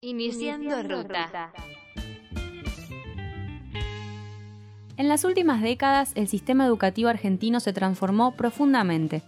Iniciando 0.00 0.82
ruta. 0.82 1.52
En 4.96 5.08
las 5.08 5.24
últimas 5.24 5.62
décadas, 5.62 6.12
el 6.14 6.28
sistema 6.28 6.64
educativo 6.66 7.08
argentino 7.08 7.60
se 7.60 7.72
transformó 7.72 8.34
profundamente. 8.36 9.22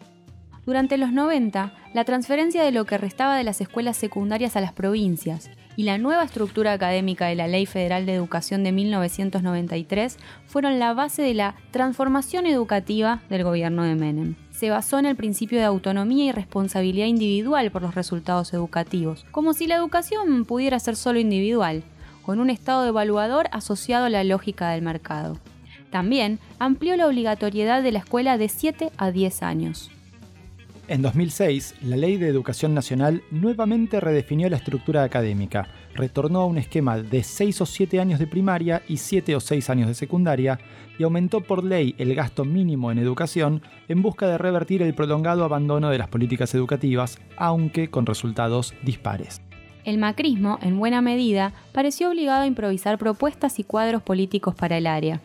Durante 0.66 0.96
los 0.96 1.12
90, 1.12 1.75
la 1.93 2.05
transferencia 2.05 2.62
de 2.62 2.72
lo 2.72 2.86
que 2.86 2.96
restaba 2.96 3.36
de 3.36 3.45
las 3.45 3.61
escuelas 3.61 3.96
secundarias 3.96 4.56
a 4.56 4.61
las 4.61 4.72
provincias 4.72 5.50
y 5.77 5.82
la 5.82 5.98
nueva 5.98 6.25
estructura 6.25 6.72
académica 6.72 7.27
de 7.27 7.34
la 7.34 7.48
Ley 7.48 7.66
Federal 7.66 8.06
de 8.06 8.14
Educación 8.14 8.64
de 8.64 8.72
1993 8.72 10.16
fueron 10.46 10.79
la 10.79 10.95
base 10.95 11.22
de 11.22 11.34
la 11.34 11.54
transformación 11.70 12.46
educativa 12.46 13.22
del 13.29 13.45
gobierno 13.45 13.82
de 13.82 13.95
Menem. 13.95 14.43
Se 14.54 14.71
basó 14.71 15.00
en 15.00 15.07
el 15.07 15.17
principio 15.17 15.58
de 15.58 15.64
autonomía 15.64 16.26
y 16.26 16.32
responsabilidad 16.32 17.07
individual 17.07 17.72
por 17.72 17.82
los 17.82 17.96
resultados 17.96 18.54
educativos, 18.54 19.27
como 19.32 19.53
si 19.53 19.67
la 19.67 19.75
educación 19.75 20.44
pudiera 20.44 20.79
ser 20.79 20.94
solo 20.94 21.18
individual, 21.18 21.82
con 22.22 22.39
un 22.39 22.50
estado 22.50 22.86
evaluador 22.86 23.49
asociado 23.50 24.04
a 24.04 24.11
la 24.11 24.22
lógica 24.22 24.71
del 24.71 24.82
mercado. 24.82 25.39
También 25.90 26.39
amplió 26.61 26.96
la 26.96 27.08
obligatoriedad 27.08 27.82
de 27.82 27.90
la 27.90 27.99
escuela 27.99 28.39
de 28.39 28.49
7 28.49 28.93
a 28.96 29.11
10 29.11 29.43
años. 29.43 29.90
En 30.86 31.02
2006, 31.02 31.75
la 31.82 31.96
Ley 31.96 32.16
de 32.16 32.28
Educación 32.28 32.75
Nacional 32.75 33.22
nuevamente 33.33 33.98
redefinió 33.98 34.48
la 34.50 34.56
estructura 34.56 35.02
académica, 35.02 35.66
retornó 35.94 36.41
a 36.41 36.47
un 36.47 36.58
esquema 36.58 36.98
de 36.98 37.22
6 37.22 37.61
o 37.61 37.66
7 37.66 38.00
años 38.00 38.19
de 38.19 38.27
primaria 38.27 38.83
y 38.89 38.98
7 38.98 39.36
o 39.36 39.41
6 39.41 39.70
años 39.70 39.89
de 39.89 39.94
secundaria, 39.94 40.58
y 40.98 41.02
aumentó 41.02 41.41
por 41.41 41.64
ley 41.64 41.94
el 41.98 42.14
gasto 42.14 42.44
mínimo 42.44 42.92
en 42.92 42.98
educación 42.98 43.62
en 43.89 44.02
busca 44.02 44.28
de 44.28 44.38
revertir 44.38 44.83
el 44.83 44.94
prolongado 44.94 45.44
abandono 45.44 45.91
de 45.91 45.98
las 45.98 46.08
políticas 46.08 46.54
educativas, 46.54 47.19
aunque 47.36 47.91
con 47.91 48.06
resultados 48.06 48.74
dispares. 48.82 49.41
El 49.84 49.98
macrismo, 49.98 50.58
en 50.62 50.78
buena 50.78 51.02
medida, 51.02 51.52
pareció 51.72 52.08
obligado 52.08 52.42
a 52.42 52.47
improvisar 52.47 52.97
propuestas 52.98 53.58
y 53.58 53.64
cuadros 53.64 54.02
políticos 54.02 54.54
para 54.54 54.78
el 54.78 54.86
área. 54.86 55.20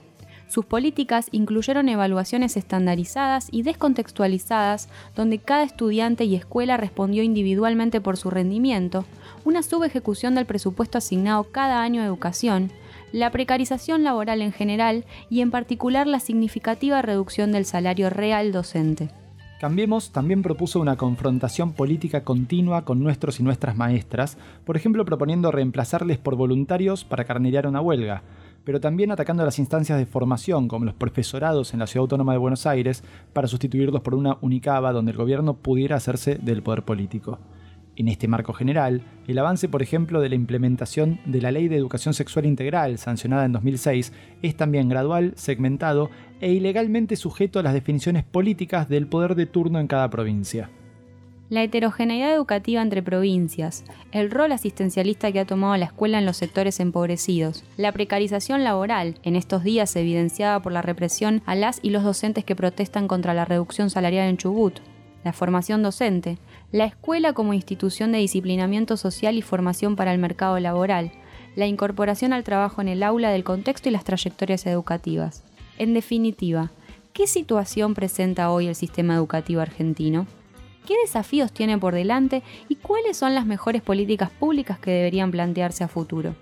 Sus 0.49 0.65
políticas 0.65 1.27
incluyeron 1.31 1.89
evaluaciones 1.89 2.57
estandarizadas 2.57 3.49
y 3.51 3.61
descontextualizadas, 3.61 4.89
donde 5.15 5.37
cada 5.37 5.61
estudiante 5.61 6.25
y 6.25 6.33
escuela 6.33 6.75
respondió 6.75 7.21
individualmente 7.21 8.01
por 8.01 8.17
su 8.17 8.31
rendimiento, 8.31 9.05
una 9.45 9.61
subejecución 9.61 10.33
del 10.33 10.47
presupuesto 10.47 10.97
asignado 10.97 11.43
cada 11.43 11.83
año 11.83 12.01
a 12.01 12.05
educación, 12.05 12.71
la 13.11 13.29
precarización 13.29 14.03
laboral 14.03 14.41
en 14.41 14.51
general 14.51 15.05
y 15.29 15.41
en 15.41 15.51
particular 15.51 16.07
la 16.07 16.19
significativa 16.19 17.03
reducción 17.03 17.51
del 17.51 17.65
salario 17.65 18.09
real 18.09 18.51
docente. 18.51 19.11
Cambiemos 19.59 20.11
también 20.11 20.41
propuso 20.41 20.79
una 20.79 20.95
confrontación 20.95 21.73
política 21.73 22.23
continua 22.23 22.85
con 22.85 23.03
nuestros 23.03 23.39
y 23.39 23.43
nuestras 23.43 23.75
maestras, 23.75 24.37
por 24.65 24.77
ejemplo 24.77 25.05
proponiendo 25.05 25.51
reemplazarles 25.51 26.17
por 26.17 26.35
voluntarios 26.35 27.03
para 27.03 27.25
carnerear 27.25 27.67
una 27.67 27.81
huelga, 27.81 28.23
pero 28.69 28.79
también 28.79 29.09
atacando 29.09 29.43
las 29.43 29.57
instancias 29.57 29.97
de 29.97 30.05
formación, 30.05 30.67
como 30.67 30.85
los 30.85 30.93
profesorados 30.93 31.73
en 31.73 31.79
la 31.79 31.87
Ciudad 31.87 32.03
Autónoma 32.03 32.33
de 32.33 32.37
Buenos 32.37 32.67
Aires, 32.67 33.03
para 33.33 33.47
sustituirlos 33.47 34.01
por 34.01 34.13
una 34.13 34.37
unicaba 34.41 34.91
donde 34.91 35.09
el 35.09 35.17
gobierno 35.17 35.55
pudiera 35.55 35.95
hacerse 35.95 36.35
del 36.35 36.61
poder 36.61 36.83
político. 36.83 37.39
En 37.95 38.07
este 38.07 38.27
marco 38.27 38.53
general, 38.53 39.01
el 39.27 39.39
avance, 39.39 39.69
por 39.69 39.81
ejemplo, 39.81 40.21
de 40.21 40.29
la 40.29 40.35
implementación 40.35 41.19
de 41.25 41.41
la 41.41 41.51
Ley 41.51 41.67
de 41.67 41.77
Educación 41.77 42.13
Sexual 42.13 42.45
Integral, 42.45 42.99
sancionada 42.99 43.45
en 43.45 43.53
2006, 43.53 44.13
es 44.43 44.55
también 44.55 44.87
gradual, 44.87 45.33
segmentado 45.35 46.11
e 46.39 46.51
ilegalmente 46.51 47.15
sujeto 47.15 47.57
a 47.57 47.63
las 47.63 47.73
definiciones 47.73 48.23
políticas 48.23 48.87
del 48.87 49.07
poder 49.07 49.33
de 49.33 49.47
turno 49.47 49.79
en 49.79 49.87
cada 49.87 50.11
provincia 50.11 50.69
la 51.49 51.63
heterogeneidad 51.63 52.33
educativa 52.33 52.81
entre 52.81 53.01
provincias, 53.01 53.83
el 54.11 54.29
rol 54.29 54.51
asistencialista 54.51 55.31
que 55.31 55.39
ha 55.39 55.45
tomado 55.45 55.75
la 55.77 55.85
escuela 55.85 56.19
en 56.19 56.25
los 56.25 56.37
sectores 56.37 56.79
empobrecidos, 56.79 57.63
la 57.75 57.91
precarización 57.91 58.63
laboral, 58.63 59.15
en 59.23 59.35
estos 59.35 59.63
días 59.63 59.95
evidenciada 59.95 60.61
por 60.61 60.71
la 60.71 60.83
represión 60.83 61.41
a 61.45 61.55
las 61.55 61.79
y 61.81 61.89
los 61.89 62.03
docentes 62.03 62.45
que 62.45 62.55
protestan 62.55 63.07
contra 63.07 63.33
la 63.33 63.45
reducción 63.45 63.89
salarial 63.89 64.29
en 64.29 64.37
Chubut, 64.37 64.79
la 65.23 65.33
formación 65.33 65.81
docente, 65.81 66.37
la 66.71 66.85
escuela 66.85 67.33
como 67.33 67.53
institución 67.53 68.11
de 68.11 68.19
disciplinamiento 68.19 68.95
social 68.95 69.35
y 69.35 69.41
formación 69.41 69.95
para 69.95 70.13
el 70.13 70.19
mercado 70.19 70.59
laboral, 70.59 71.11
la 71.55 71.65
incorporación 71.65 72.31
al 72.31 72.43
trabajo 72.43 72.81
en 72.81 72.87
el 72.87 73.01
aula 73.01 73.31
del 73.31 73.43
contexto 73.43 73.89
y 73.89 73.91
las 73.91 74.03
trayectorias 74.03 74.65
educativas. 74.67 75.43
En 75.79 75.93
definitiva, 75.95 76.71
¿qué 77.11 77.25
situación 77.25 77.95
presenta 77.95 78.51
hoy 78.51 78.67
el 78.67 78.75
sistema 78.75 79.15
educativo 79.15 79.61
argentino? 79.61 80.27
Qué 80.89 80.95
desafíos 81.03 81.51
tiene 81.51 81.77
por 81.77 81.93
delante 81.93 82.41
y 82.67 82.75
cuáles 82.77 83.15
son 83.15 83.35
las 83.35 83.45
mejores 83.45 83.83
políticas 83.83 84.31
públicas 84.31 84.79
que 84.79 84.89
deberían 84.89 85.29
plantearse 85.29 85.83
a 85.83 85.87
futuro. 85.87 86.33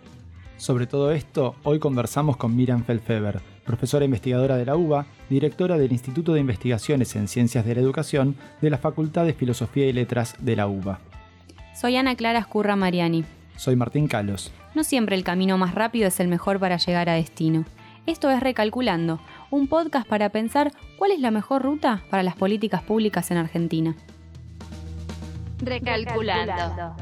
Sobre 0.56 0.88
todo 0.88 1.12
esto, 1.12 1.56
hoy 1.64 1.80
conversamos 1.80 2.38
con 2.38 2.56
Miriam 2.56 2.86
Feldfeber, 2.86 3.42
profesora 3.66 4.06
investigadora 4.06 4.56
de 4.56 4.64
la 4.64 4.78
UBA, 4.78 5.06
directora 5.30 5.78
del 5.78 5.92
Instituto 5.92 6.32
de 6.32 6.40
Investigaciones 6.40 7.14
en 7.18 7.28
Ciencias 7.28 7.66
de 7.66 7.76
la 7.76 7.82
Educación 7.82 8.38
de 8.62 8.70
la 8.70 8.78
Facultad 8.78 9.26
de 9.26 9.34
Filosofía 9.34 9.86
y 9.86 9.92
Letras 9.92 10.36
de 10.40 10.56
la 10.56 10.68
UBA. 10.68 11.02
Soy 11.76 11.98
Ana 11.98 12.16
Clara 12.16 12.40
Escurra 12.40 12.78
Mariani. 12.78 13.26
Soy 13.58 13.76
Martín 13.76 14.08
Calos. 14.08 14.54
No 14.76 14.86
siempre 14.86 15.18
el 15.18 15.26
camino 15.26 15.58
más 15.58 15.76
rápido 15.76 16.08
es 16.08 16.22
el 16.22 16.30
mejor 16.30 16.58
para 16.58 16.78
llegar 16.78 17.10
a 17.10 17.16
destino. 17.16 17.66
Esto 18.06 18.30
es 18.30 18.40
Recalculando, 18.40 19.20
un 19.52 19.68
podcast 19.68 20.08
para 20.08 20.30
pensar 20.30 20.72
cuál 20.98 21.12
es 21.12 21.20
la 21.20 21.32
mejor 21.32 21.64
ruta 21.64 22.04
para 22.10 22.24
las 22.24 22.38
políticas 22.38 22.82
públicas 22.82 23.30
en 23.30 23.38
Argentina. 23.38 23.98
Recalculando. 25.60 26.96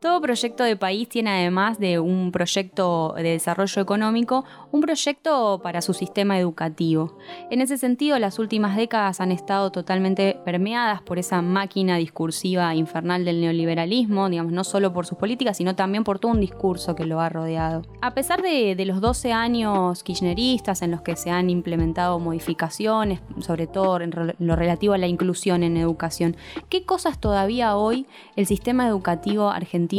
Todo 0.00 0.22
proyecto 0.22 0.64
de 0.64 0.76
país 0.76 1.10
tiene 1.10 1.28
además 1.28 1.78
de 1.78 1.98
un 1.98 2.32
proyecto 2.32 3.12
de 3.18 3.32
desarrollo 3.32 3.82
económico, 3.82 4.46
un 4.72 4.80
proyecto 4.80 5.60
para 5.62 5.82
su 5.82 5.92
sistema 5.92 6.38
educativo. 6.38 7.18
En 7.50 7.60
ese 7.60 7.76
sentido, 7.76 8.18
las 8.18 8.38
últimas 8.38 8.78
décadas 8.78 9.20
han 9.20 9.30
estado 9.30 9.70
totalmente 9.70 10.38
permeadas 10.42 11.02
por 11.02 11.18
esa 11.18 11.42
máquina 11.42 11.98
discursiva 11.98 12.74
infernal 12.74 13.26
del 13.26 13.42
neoliberalismo, 13.42 14.30
digamos, 14.30 14.54
no 14.54 14.64
solo 14.64 14.90
por 14.94 15.04
sus 15.04 15.18
políticas, 15.18 15.58
sino 15.58 15.76
también 15.76 16.02
por 16.02 16.18
todo 16.18 16.32
un 16.32 16.40
discurso 16.40 16.94
que 16.94 17.04
lo 17.04 17.20
ha 17.20 17.28
rodeado. 17.28 17.82
A 18.00 18.14
pesar 18.14 18.40
de, 18.40 18.74
de 18.76 18.86
los 18.86 19.02
12 19.02 19.34
años 19.34 20.02
kirchneristas 20.02 20.80
en 20.80 20.92
los 20.92 21.02
que 21.02 21.14
se 21.14 21.30
han 21.30 21.50
implementado 21.50 22.18
modificaciones, 22.18 23.20
sobre 23.40 23.66
todo 23.66 24.00
en 24.00 24.34
lo 24.38 24.56
relativo 24.56 24.94
a 24.94 24.98
la 24.98 25.08
inclusión 25.08 25.62
en 25.62 25.76
educación, 25.76 26.38
¿qué 26.70 26.86
cosas 26.86 27.18
todavía 27.18 27.76
hoy 27.76 28.06
el 28.36 28.46
sistema 28.46 28.88
educativo 28.88 29.50
argentino 29.50 29.89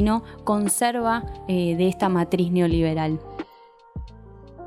conserva 0.44 1.24
eh, 1.48 1.76
de 1.76 1.88
esta 1.88 2.10
matriz 2.10 2.52
neoliberal? 2.52 3.20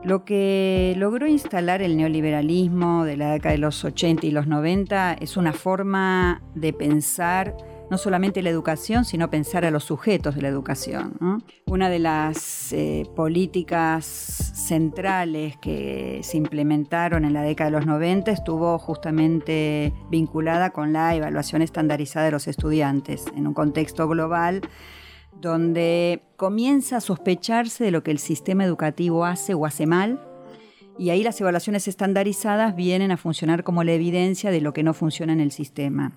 Lo 0.04 0.26
que 0.26 0.94
logró 0.98 1.26
instalar 1.26 1.80
el 1.80 1.96
neoliberalismo 1.96 3.04
de 3.04 3.16
la 3.16 3.32
década 3.32 3.52
de 3.52 3.58
los 3.58 3.84
80 3.84 4.26
y 4.26 4.30
los 4.32 4.46
90 4.46 5.14
es 5.14 5.38
una 5.38 5.54
forma 5.54 6.42
de 6.54 6.74
pensar 6.74 7.56
no 7.90 7.96
solamente 7.96 8.42
la 8.42 8.50
educación, 8.50 9.04
sino 9.04 9.30
pensar 9.30 9.64
a 9.64 9.70
los 9.70 9.84
sujetos 9.84 10.34
de 10.34 10.42
la 10.42 10.48
educación. 10.48 11.42
Una 11.66 11.88
de 11.88 11.98
las 11.98 12.72
eh, 12.72 13.04
políticas 13.16 14.04
centrales 14.04 15.56
que 15.56 16.20
se 16.22 16.36
implementaron 16.36 17.24
en 17.24 17.32
la 17.32 17.42
década 17.42 17.70
de 17.70 17.76
los 17.76 17.86
90 17.86 18.30
estuvo 18.30 18.78
justamente 18.78 19.92
vinculada 20.10 20.70
con 20.70 20.92
la 20.92 21.14
evaluación 21.14 21.62
estandarizada 21.62 22.26
de 22.26 22.32
los 22.32 22.46
estudiantes 22.46 23.24
en 23.36 23.46
un 23.46 23.54
contexto 23.54 24.08
global 24.08 24.62
donde 25.44 26.22
comienza 26.36 26.96
a 26.96 27.00
sospecharse 27.00 27.84
de 27.84 27.90
lo 27.90 28.02
que 28.02 28.10
el 28.10 28.18
sistema 28.18 28.64
educativo 28.64 29.24
hace 29.24 29.54
o 29.54 29.66
hace 29.66 29.86
mal, 29.86 30.20
y 30.96 31.10
ahí 31.10 31.24
las 31.24 31.40
evaluaciones 31.40 31.88
estandarizadas 31.88 32.76
vienen 32.76 33.10
a 33.10 33.16
funcionar 33.16 33.64
como 33.64 33.82
la 33.82 33.92
evidencia 33.92 34.50
de 34.50 34.60
lo 34.60 34.72
que 34.72 34.84
no 34.84 34.94
funciona 34.94 35.32
en 35.32 35.40
el 35.40 35.50
sistema. 35.50 36.12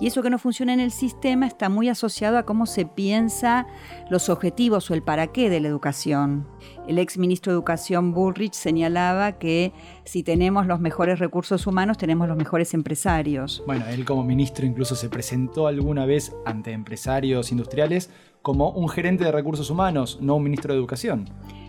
Y 0.00 0.06
eso 0.06 0.22
que 0.22 0.30
no 0.30 0.38
funciona 0.38 0.74
en 0.74 0.80
el 0.80 0.90
sistema 0.90 1.46
está 1.46 1.68
muy 1.68 1.88
asociado 1.88 2.38
a 2.38 2.44
cómo 2.44 2.66
se 2.66 2.86
piensa 2.86 3.66
los 4.10 4.28
objetivos 4.28 4.90
o 4.90 4.94
el 4.94 5.02
para 5.02 5.28
qué 5.28 5.48
de 5.48 5.60
la 5.60 5.68
educación. 5.68 6.46
El 6.86 6.98
ex 6.98 7.18
ministro 7.18 7.52
de 7.52 7.56
Educación 7.56 8.12
Bullrich 8.12 8.52
señalaba 8.52 9.32
que 9.32 9.72
si 10.04 10.22
tenemos 10.22 10.66
los 10.66 10.80
mejores 10.80 11.18
recursos 11.18 11.66
humanos, 11.66 11.98
tenemos 11.98 12.28
los 12.28 12.36
mejores 12.36 12.74
empresarios. 12.74 13.62
Bueno, 13.66 13.86
él 13.86 14.04
como 14.04 14.22
ministro 14.24 14.66
incluso 14.66 14.96
se 14.96 15.08
presentó 15.08 15.66
alguna 15.66 16.06
vez 16.06 16.34
ante 16.44 16.72
empresarios 16.72 17.50
industriales 17.50 18.10
como 18.46 18.70
un 18.70 18.88
gerente 18.88 19.24
de 19.24 19.32
recursos 19.32 19.70
humanos, 19.70 20.18
no 20.20 20.36
un 20.36 20.44
ministro 20.44 20.72
de 20.72 20.78
educación. 20.78 21.28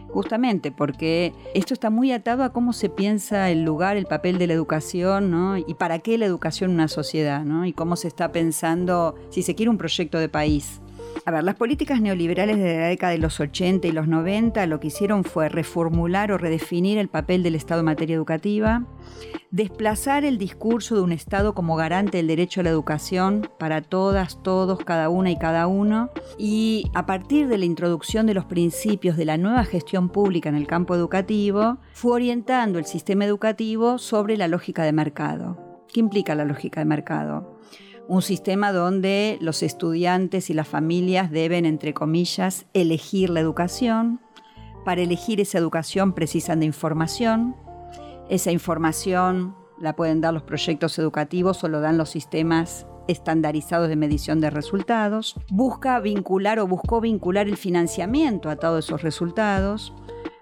Justamente 0.10 0.72
porque 0.72 1.34
esto 1.56 1.74
está 1.74 1.90
muy 1.90 2.12
atado 2.12 2.44
a 2.44 2.54
cómo 2.54 2.72
se 2.72 2.88
piensa 2.88 3.50
el 3.50 3.64
lugar, 3.64 3.98
el 3.98 4.06
papel 4.06 4.38
de 4.38 4.46
la 4.46 4.54
educación, 4.54 5.32
¿no? 5.32 5.58
Y 5.58 5.74
para 5.74 5.98
qué 5.98 6.20
la 6.20 6.28
educación 6.28 6.70
en 6.70 6.76
una 6.76 6.88
sociedad, 6.88 7.44
¿no? 7.44 7.66
Y 7.66 7.74
cómo 7.74 7.96
se 7.96 8.08
está 8.08 8.32
pensando, 8.32 9.16
si 9.32 9.42
se 9.42 9.56
quiere, 9.56 9.72
un 9.72 9.80
proyecto 9.80 10.20
de 10.20 10.30
país. 10.30 10.80
A 11.26 11.32
ver, 11.32 11.44
las 11.44 11.56
políticas 11.56 12.02
neoliberales 12.02 12.58
de 12.58 12.78
la 12.78 12.88
década 12.88 13.12
de 13.12 13.18
los 13.18 13.40
80 13.40 13.88
y 13.88 13.92
los 13.92 14.08
90 14.08 14.66
lo 14.68 14.80
que 14.80 14.88
hicieron 14.88 15.24
fue 15.24 15.50
reformular 15.50 16.32
o 16.32 16.38
redefinir 16.38 16.98
el 16.98 17.10
papel 17.10 17.44
del 17.44 17.56
Estado 17.56 17.82
en 17.82 17.86
materia 17.86 18.16
educativa, 18.16 18.86
desplazar 19.52 20.26
el 20.26 20.38
discurso 20.38 20.96
de 20.96 21.02
un 21.02 21.12
Estado 21.12 21.54
como 21.54 21.76
garante 21.76 22.18
del 22.18 22.28
derecho 22.28 22.62
a 22.62 22.64
la 22.64 22.70
educación 22.70 23.50
para 23.60 23.82
todas, 23.82 24.42
todos, 24.44 24.80
cada 24.84 25.10
una 25.10 25.32
y 25.32 25.38
cada 25.38 25.68
uno, 25.68 26.10
y 26.38 26.90
a 26.94 27.06
partir 27.06 27.48
de 27.48 27.58
la 27.58 27.66
introducción 27.66 28.26
de 28.26 28.34
los 28.34 28.46
principios 28.46 29.18
de 29.18 29.26
la 29.26 29.38
nueva 29.38 29.64
gestión 29.64 30.10
pública 30.10 30.50
en 30.50 30.56
el 30.56 30.68
campo 30.68 30.96
educativo, 30.96 31.78
fue 31.94 32.14
orientando 32.14 32.80
el 32.80 32.86
sistema 32.86 33.26
educativo 33.26 33.98
sobre 33.98 34.38
la 34.38 34.48
lógica 34.48 34.84
de 34.84 34.94
mercado. 34.94 35.58
¿Qué 35.92 36.00
implica 36.00 36.36
la 36.36 36.46
lógica 36.46 36.82
de 36.82 36.86
mercado? 36.86 37.57
Un 38.10 38.22
sistema 38.22 38.72
donde 38.72 39.38
los 39.42 39.64
estudiantes 39.64 40.50
y 40.50 40.54
las 40.54 40.68
familias 40.68 41.30
deben, 41.30 41.66
entre 41.66 41.94
comillas, 41.94 42.66
elegir 42.74 43.30
la 43.30 43.42
educación. 43.42 44.22
Para 44.86 45.02
elegir 45.02 45.42
esa 45.42 45.58
educación 45.58 46.14
precisan 46.14 46.62
de 46.62 46.68
información, 46.68 47.56
esa 48.30 48.52
información 48.52 49.56
la 49.80 49.94
pueden 49.94 50.22
dar 50.22 50.34
los 50.34 50.44
proyectos 50.44 50.98
educativos 51.00 51.62
o 51.66 51.68
lo 51.68 51.82
dan 51.82 51.98
los 51.98 52.10
sistemas 52.10 52.88
estandarizados 53.10 53.90
de 53.90 53.98
medición 53.98 54.40
de 54.40 54.52
resultados. 54.52 55.36
Busca 55.50 56.00
vincular 56.00 56.60
o 56.60 56.68
buscó 56.68 57.02
vincular 57.02 57.48
el 57.48 57.58
financiamiento 57.58 58.50
a 58.50 58.56
todos 58.56 58.86
esos 58.86 59.02
resultados. 59.02 59.94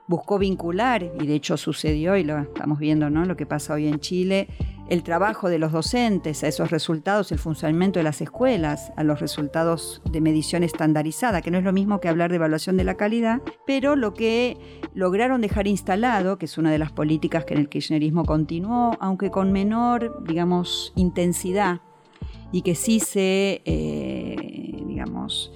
Buscó 0.07 0.37
vincular, 0.37 1.11
y 1.19 1.25
de 1.25 1.33
hecho 1.33 1.57
sucedió, 1.57 2.15
y 2.15 2.23
lo 2.23 2.37
estamos 2.37 2.77
viendo, 2.77 3.09
¿no? 3.09 3.25
Lo 3.25 3.35
que 3.35 3.47
pasa 3.47 3.73
hoy 3.73 3.87
en 3.87 3.99
Chile, 3.99 4.49
el 4.89 5.03
trabajo 5.03 5.49
de 5.49 5.59
los 5.59 5.71
docentes 5.71 6.43
a 6.43 6.47
esos 6.47 6.71
resultados, 6.71 7.31
el 7.31 7.39
funcionamiento 7.39 7.99
de 7.99 8.03
las 8.03 8.21
escuelas, 8.21 8.91
a 8.95 9.03
los 9.03 9.19
resultados 9.19 10.01
de 10.09 10.21
medición 10.21 10.63
estandarizada, 10.63 11.41
que 11.41 11.51
no 11.51 11.57
es 11.57 11.63
lo 11.63 11.73
mismo 11.73 11.99
que 11.99 12.09
hablar 12.09 12.29
de 12.29 12.37
evaluación 12.37 12.77
de 12.77 12.83
la 12.83 12.95
calidad, 12.95 13.41
pero 13.65 13.95
lo 13.95 14.13
que 14.13 14.57
lograron 14.93 15.41
dejar 15.41 15.67
instalado, 15.67 16.37
que 16.37 16.45
es 16.45 16.57
una 16.57 16.71
de 16.71 16.77
las 16.77 16.91
políticas 16.91 17.45
que 17.45 17.55
en 17.55 17.61
el 17.61 17.69
kirchnerismo 17.69 18.25
continuó, 18.25 18.95
aunque 18.99 19.31
con 19.31 19.51
menor, 19.51 20.23
digamos, 20.25 20.93
intensidad, 20.95 21.81
y 22.51 22.61
que 22.61 22.75
sí 22.75 22.99
se, 22.99 23.61
eh, 23.65 24.83
digamos, 24.85 25.51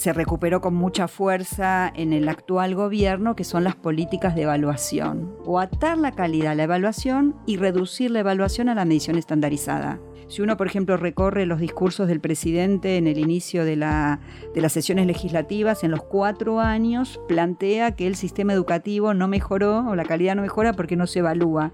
se 0.00 0.14
recuperó 0.14 0.62
con 0.62 0.72
mucha 0.72 1.08
fuerza 1.08 1.92
en 1.94 2.14
el 2.14 2.30
actual 2.30 2.74
gobierno, 2.74 3.36
que 3.36 3.44
son 3.44 3.64
las 3.64 3.76
políticas 3.76 4.34
de 4.34 4.44
evaluación, 4.44 5.36
o 5.44 5.60
atar 5.60 5.98
la 5.98 6.12
calidad 6.12 6.52
a 6.52 6.54
la 6.54 6.62
evaluación 6.62 7.36
y 7.44 7.58
reducir 7.58 8.10
la 8.10 8.20
evaluación 8.20 8.70
a 8.70 8.74
la 8.74 8.86
medición 8.86 9.18
estandarizada. 9.18 10.00
Si 10.26 10.40
uno, 10.40 10.56
por 10.56 10.68
ejemplo, 10.68 10.96
recorre 10.96 11.44
los 11.44 11.60
discursos 11.60 12.08
del 12.08 12.20
presidente 12.20 12.96
en 12.96 13.08
el 13.08 13.18
inicio 13.18 13.66
de, 13.66 13.76
de 13.76 14.60
las 14.62 14.72
sesiones 14.72 15.06
legislativas, 15.06 15.84
en 15.84 15.90
los 15.90 16.02
cuatro 16.02 16.60
años, 16.60 17.20
plantea 17.28 17.94
que 17.94 18.06
el 18.06 18.16
sistema 18.16 18.54
educativo 18.54 19.12
no 19.12 19.28
mejoró 19.28 19.86
o 19.86 19.96
la 19.96 20.06
calidad 20.06 20.34
no 20.34 20.40
mejora 20.40 20.72
porque 20.72 20.96
no 20.96 21.06
se 21.06 21.18
evalúa 21.18 21.72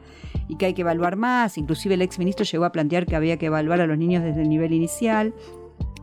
y 0.49 0.57
que 0.57 0.67
hay 0.67 0.75
que 0.75 0.83
evaluar 0.83 1.15
más. 1.15 1.59
Inclusive 1.59 1.95
el 1.95 2.03
exministro 2.03 2.45
llegó 2.45 2.65
a 2.65 2.73
plantear 2.73 3.07
que 3.07 3.15
había 3.15 3.37
que 3.37 3.47
evaluar 3.47 3.81
a 3.81 3.87
los 3.87 3.99
niños 3.99 4.25
desde 4.25 4.43
el 4.43 4.49
nivel 4.49 4.73
inicial. 4.73 5.33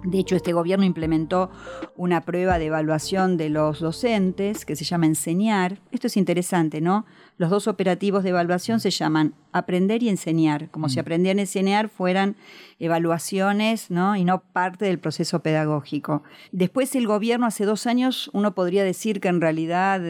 De 0.04 0.20
hecho, 0.20 0.36
este 0.36 0.52
gobierno 0.52 0.86
implementó 0.86 1.50
una 1.96 2.22
prueba 2.22 2.60
de 2.60 2.66
evaluación 2.66 3.38
de 3.38 3.50
los 3.50 3.80
docentes 3.80 4.66
que 4.66 4.76
se 4.76 4.84
llama 4.84 5.06
Enseñar. 5.06 5.80
Esto 5.92 6.08
es 6.08 6.18
interesante, 6.18 6.82
¿no? 6.82 7.06
Los 7.38 7.50
dos 7.50 7.68
operativos 7.68 8.24
de 8.24 8.30
evaluación 8.30 8.80
se 8.80 8.92
llaman 8.92 9.34
Aprender 9.54 10.04
y 10.04 10.10
Enseñar, 10.10 10.70
como 10.72 10.90
si 10.90 11.00
aprender 11.00 11.38
y 11.38 11.42
enseñar 11.42 11.88
fueran 11.88 12.36
evaluaciones, 12.80 13.90
¿no? 13.92 14.16
Y 14.18 14.26
no 14.26 14.42
parte 14.42 14.86
del 14.86 15.00
proceso 15.00 15.40
pedagógico. 15.40 16.24
Después 16.52 16.96
el 16.96 17.08
gobierno 17.08 17.46
hace 17.46 17.66
dos 17.66 17.88
años, 17.88 18.30
uno 18.34 18.54
podría 18.54 18.84
decir 18.84 19.22
que 19.22 19.30
en 19.30 19.40
realidad, 19.40 20.02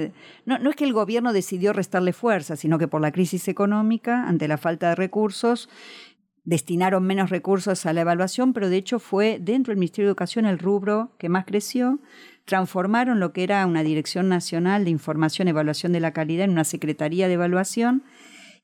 no, 0.46 0.58
no 0.58 0.72
es 0.72 0.76
que 0.76 0.86
el 0.86 0.94
gobierno 0.94 1.34
decidió 1.34 1.72
restarle 1.72 2.14
fuerza, 2.14 2.56
sino 2.56 2.80
que 2.80 2.88
por 2.88 3.02
la 3.02 3.12
crisis 3.12 3.48
económica, 3.48 4.28
ante 4.28 4.48
la 4.48 4.58
falta 4.58 4.90
de 4.90 4.96
recursos, 4.96 5.70
destinaron 6.46 7.04
menos 7.04 7.30
recursos 7.30 7.86
a 7.86 7.94
la 7.94 8.02
evaluación, 8.02 8.54
pero 8.54 8.70
de 8.70 8.78
hecho 8.78 9.00
fue 9.00 9.40
dentro 9.42 9.72
del 9.72 9.80
Ministerio 9.80 10.08
de 10.08 10.12
Educación 10.12 10.46
el 10.46 10.60
rubro 10.60 11.12
que 11.18 11.30
más 11.30 11.46
creció. 11.46 12.00
Transformaron 12.46 13.20
lo 13.20 13.32
que 13.32 13.44
era 13.44 13.66
una 13.66 13.84
Dirección 13.84 14.28
Nacional 14.28 14.84
de 14.84 14.92
Información 14.92 15.48
y 15.48 15.52
Evaluación 15.52 15.94
de 15.94 16.02
la 16.02 16.12
Calidad 16.12 16.46
en 16.46 16.52
una 16.52 16.66
Secretaría 16.66 17.28
de 17.28 17.36
Evaluación 17.36 18.04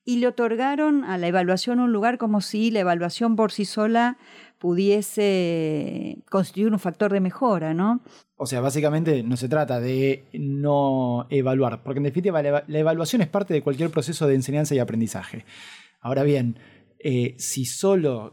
y 0.04 0.16
le 0.16 0.26
otorgaron 0.26 1.04
a 1.04 1.18
la 1.18 1.28
evaluación 1.28 1.78
un 1.78 1.92
lugar 1.92 2.18
como 2.18 2.40
si 2.40 2.70
la 2.70 2.80
evaluación 2.80 3.36
por 3.36 3.52
sí 3.52 3.64
sola 3.64 4.16
pudiese 4.58 6.22
constituir 6.30 6.72
un 6.72 6.78
factor 6.78 7.12
de 7.12 7.20
mejora, 7.20 7.74
¿no? 7.74 8.00
O 8.36 8.46
sea, 8.46 8.60
básicamente 8.60 9.22
no 9.22 9.36
se 9.36 9.48
trata 9.48 9.80
de 9.80 10.24
no 10.32 11.26
evaluar, 11.30 11.82
porque 11.82 11.98
en 11.98 12.04
definitiva 12.04 12.42
la 12.42 12.78
evaluación 12.78 13.22
es 13.22 13.28
parte 13.28 13.54
de 13.54 13.62
cualquier 13.62 13.90
proceso 13.90 14.26
de 14.26 14.34
enseñanza 14.34 14.74
y 14.74 14.78
aprendizaje. 14.78 15.44
Ahora 16.00 16.22
bien, 16.22 16.58
eh, 17.02 17.34
si 17.38 17.64
solo 17.64 18.32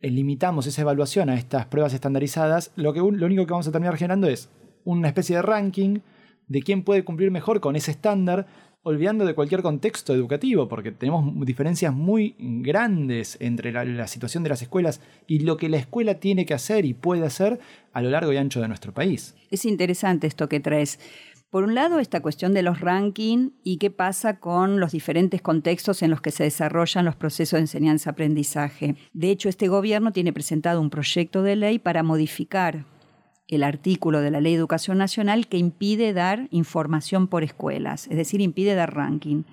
limitamos 0.00 0.66
esa 0.66 0.82
evaluación 0.82 1.30
a 1.30 1.36
estas 1.36 1.66
pruebas 1.66 1.94
estandarizadas, 1.94 2.72
lo, 2.76 2.92
que, 2.92 3.00
lo 3.00 3.26
único 3.26 3.46
que 3.46 3.52
vamos 3.52 3.66
a 3.66 3.72
terminar 3.72 3.96
generando 3.96 4.28
es 4.28 4.50
una 4.84 5.08
especie 5.08 5.36
de 5.36 5.42
ranking 5.42 6.00
de 6.46 6.62
quién 6.62 6.82
puede 6.82 7.04
cumplir 7.04 7.30
mejor 7.30 7.60
con 7.60 7.74
ese 7.74 7.90
estándar, 7.90 8.46
olvidando 8.82 9.24
de 9.24 9.34
cualquier 9.34 9.62
contexto 9.62 10.12
educativo, 10.12 10.68
porque 10.68 10.92
tenemos 10.92 11.24
diferencias 11.46 11.94
muy 11.94 12.36
grandes 12.38 13.38
entre 13.40 13.72
la, 13.72 13.86
la, 13.86 14.06
situación 14.06 14.42
de 14.42 14.50
las 14.50 14.60
escuelas 14.60 15.00
y 15.26 15.38
lo 15.38 15.56
que 15.56 15.70
la 15.70 15.78
escuela 15.78 16.20
tiene 16.20 16.44
que 16.44 16.52
hacer 16.52 16.84
y 16.84 16.92
puede 16.92 17.24
hacer 17.24 17.58
a 17.94 18.02
lo 18.02 18.10
largo 18.10 18.30
y 18.30 18.36
ancho 18.36 18.60
de 18.60 18.68
nuestro 18.68 18.92
país. 18.92 19.34
Es 19.50 19.64
interesante 19.64 20.26
esto 20.26 20.50
que 20.50 20.60
traes. 20.60 21.00
Por 21.54 21.62
un 21.62 21.76
lado, 21.76 22.00
esta 22.00 22.20
cuestión 22.20 22.52
de 22.52 22.64
los 22.64 22.80
rankings 22.80 23.52
y 23.62 23.76
qué 23.76 23.88
pasa 23.88 24.40
con 24.40 24.80
los 24.80 24.90
diferentes 24.90 25.40
contextos 25.40 26.02
en 26.02 26.10
los 26.10 26.20
que 26.20 26.32
se 26.32 26.42
desarrollan 26.42 27.04
los 27.04 27.14
procesos 27.14 27.58
de 27.58 27.60
enseñanza-aprendizaje. 27.60 28.96
De 29.12 29.30
hecho, 29.30 29.48
este 29.48 29.68
gobierno 29.68 30.10
tiene 30.10 30.32
presentado 30.32 30.80
un 30.80 30.90
proyecto 30.90 31.44
de 31.44 31.54
ley 31.54 31.78
para 31.78 32.02
modificar 32.02 32.86
el 33.46 33.62
artículo 33.62 34.20
de 34.20 34.32
la 34.32 34.40
Ley 34.40 34.54
de 34.54 34.58
Educación 34.58 34.98
Nacional 34.98 35.46
que 35.46 35.56
impide 35.56 36.12
dar 36.12 36.48
información 36.50 37.28
por 37.28 37.44
escuelas, 37.44 38.08
es 38.08 38.16
decir, 38.16 38.40
impide 38.40 38.74
dar 38.74 38.92
ranking. 38.92 39.44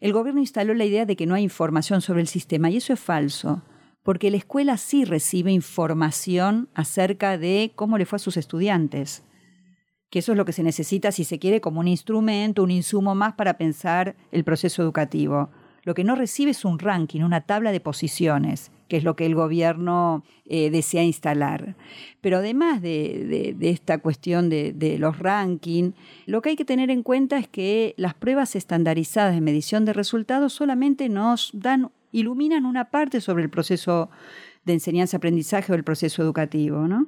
El 0.00 0.12
gobierno 0.12 0.42
instaló 0.42 0.74
la 0.74 0.84
idea 0.84 1.06
de 1.06 1.16
que 1.16 1.24
no 1.24 1.34
hay 1.34 1.44
información 1.44 2.02
sobre 2.02 2.20
el 2.20 2.28
sistema 2.28 2.68
y 2.68 2.76
eso 2.76 2.92
es 2.92 3.00
falso 3.00 3.62
porque 4.02 4.30
la 4.30 4.36
escuela 4.36 4.76
sí 4.76 5.06
recibe 5.06 5.50
información 5.50 6.68
acerca 6.74 7.38
de 7.38 7.72
cómo 7.74 7.96
le 7.96 8.04
fue 8.04 8.16
a 8.16 8.20
sus 8.20 8.36
estudiantes 8.36 9.22
que 10.10 10.20
eso 10.20 10.32
es 10.32 10.38
lo 10.38 10.44
que 10.44 10.52
se 10.52 10.62
necesita 10.62 11.12
si 11.12 11.24
se 11.24 11.38
quiere 11.38 11.60
como 11.60 11.80
un 11.80 11.88
instrumento, 11.88 12.62
un 12.62 12.70
insumo 12.70 13.14
más 13.14 13.34
para 13.34 13.58
pensar 13.58 14.16
el 14.32 14.44
proceso 14.44 14.82
educativo. 14.82 15.50
Lo 15.84 15.94
que 15.94 16.04
no 16.04 16.16
recibe 16.16 16.50
es 16.50 16.64
un 16.64 16.78
ranking, 16.78 17.22
una 17.22 17.42
tabla 17.42 17.72
de 17.72 17.80
posiciones, 17.80 18.70
que 18.88 18.96
es 18.96 19.04
lo 19.04 19.16
que 19.16 19.26
el 19.26 19.34
gobierno 19.34 20.24
eh, 20.46 20.70
desea 20.70 21.02
instalar. 21.02 21.76
Pero 22.20 22.38
además 22.38 22.82
de, 22.82 23.56
esta 23.60 23.98
cuestión 23.98 24.48
de, 24.48 24.72
de 24.72 24.98
los 24.98 25.18
rankings, 25.18 25.94
lo 26.26 26.42
que 26.42 26.50
hay 26.50 26.56
que 26.56 26.64
tener 26.64 26.90
en 26.90 27.02
cuenta 27.02 27.38
es 27.38 27.48
que 27.48 27.94
las 27.96 28.14
pruebas 28.14 28.56
estandarizadas 28.56 29.34
de 29.34 29.40
medición 29.40 29.84
de 29.84 29.92
resultados 29.92 30.52
solamente 30.52 31.08
nos 31.08 31.50
dan, 31.54 31.90
iluminan 32.12 32.66
una 32.66 32.90
parte 32.90 33.20
sobre 33.20 33.44
el 33.44 33.50
proceso 33.50 34.10
de 34.64 34.74
enseñanza-aprendizaje 34.74 35.72
o 35.72 35.74
el 35.74 35.84
proceso 35.84 36.22
educativo, 36.22 36.86
¿no? 36.86 37.06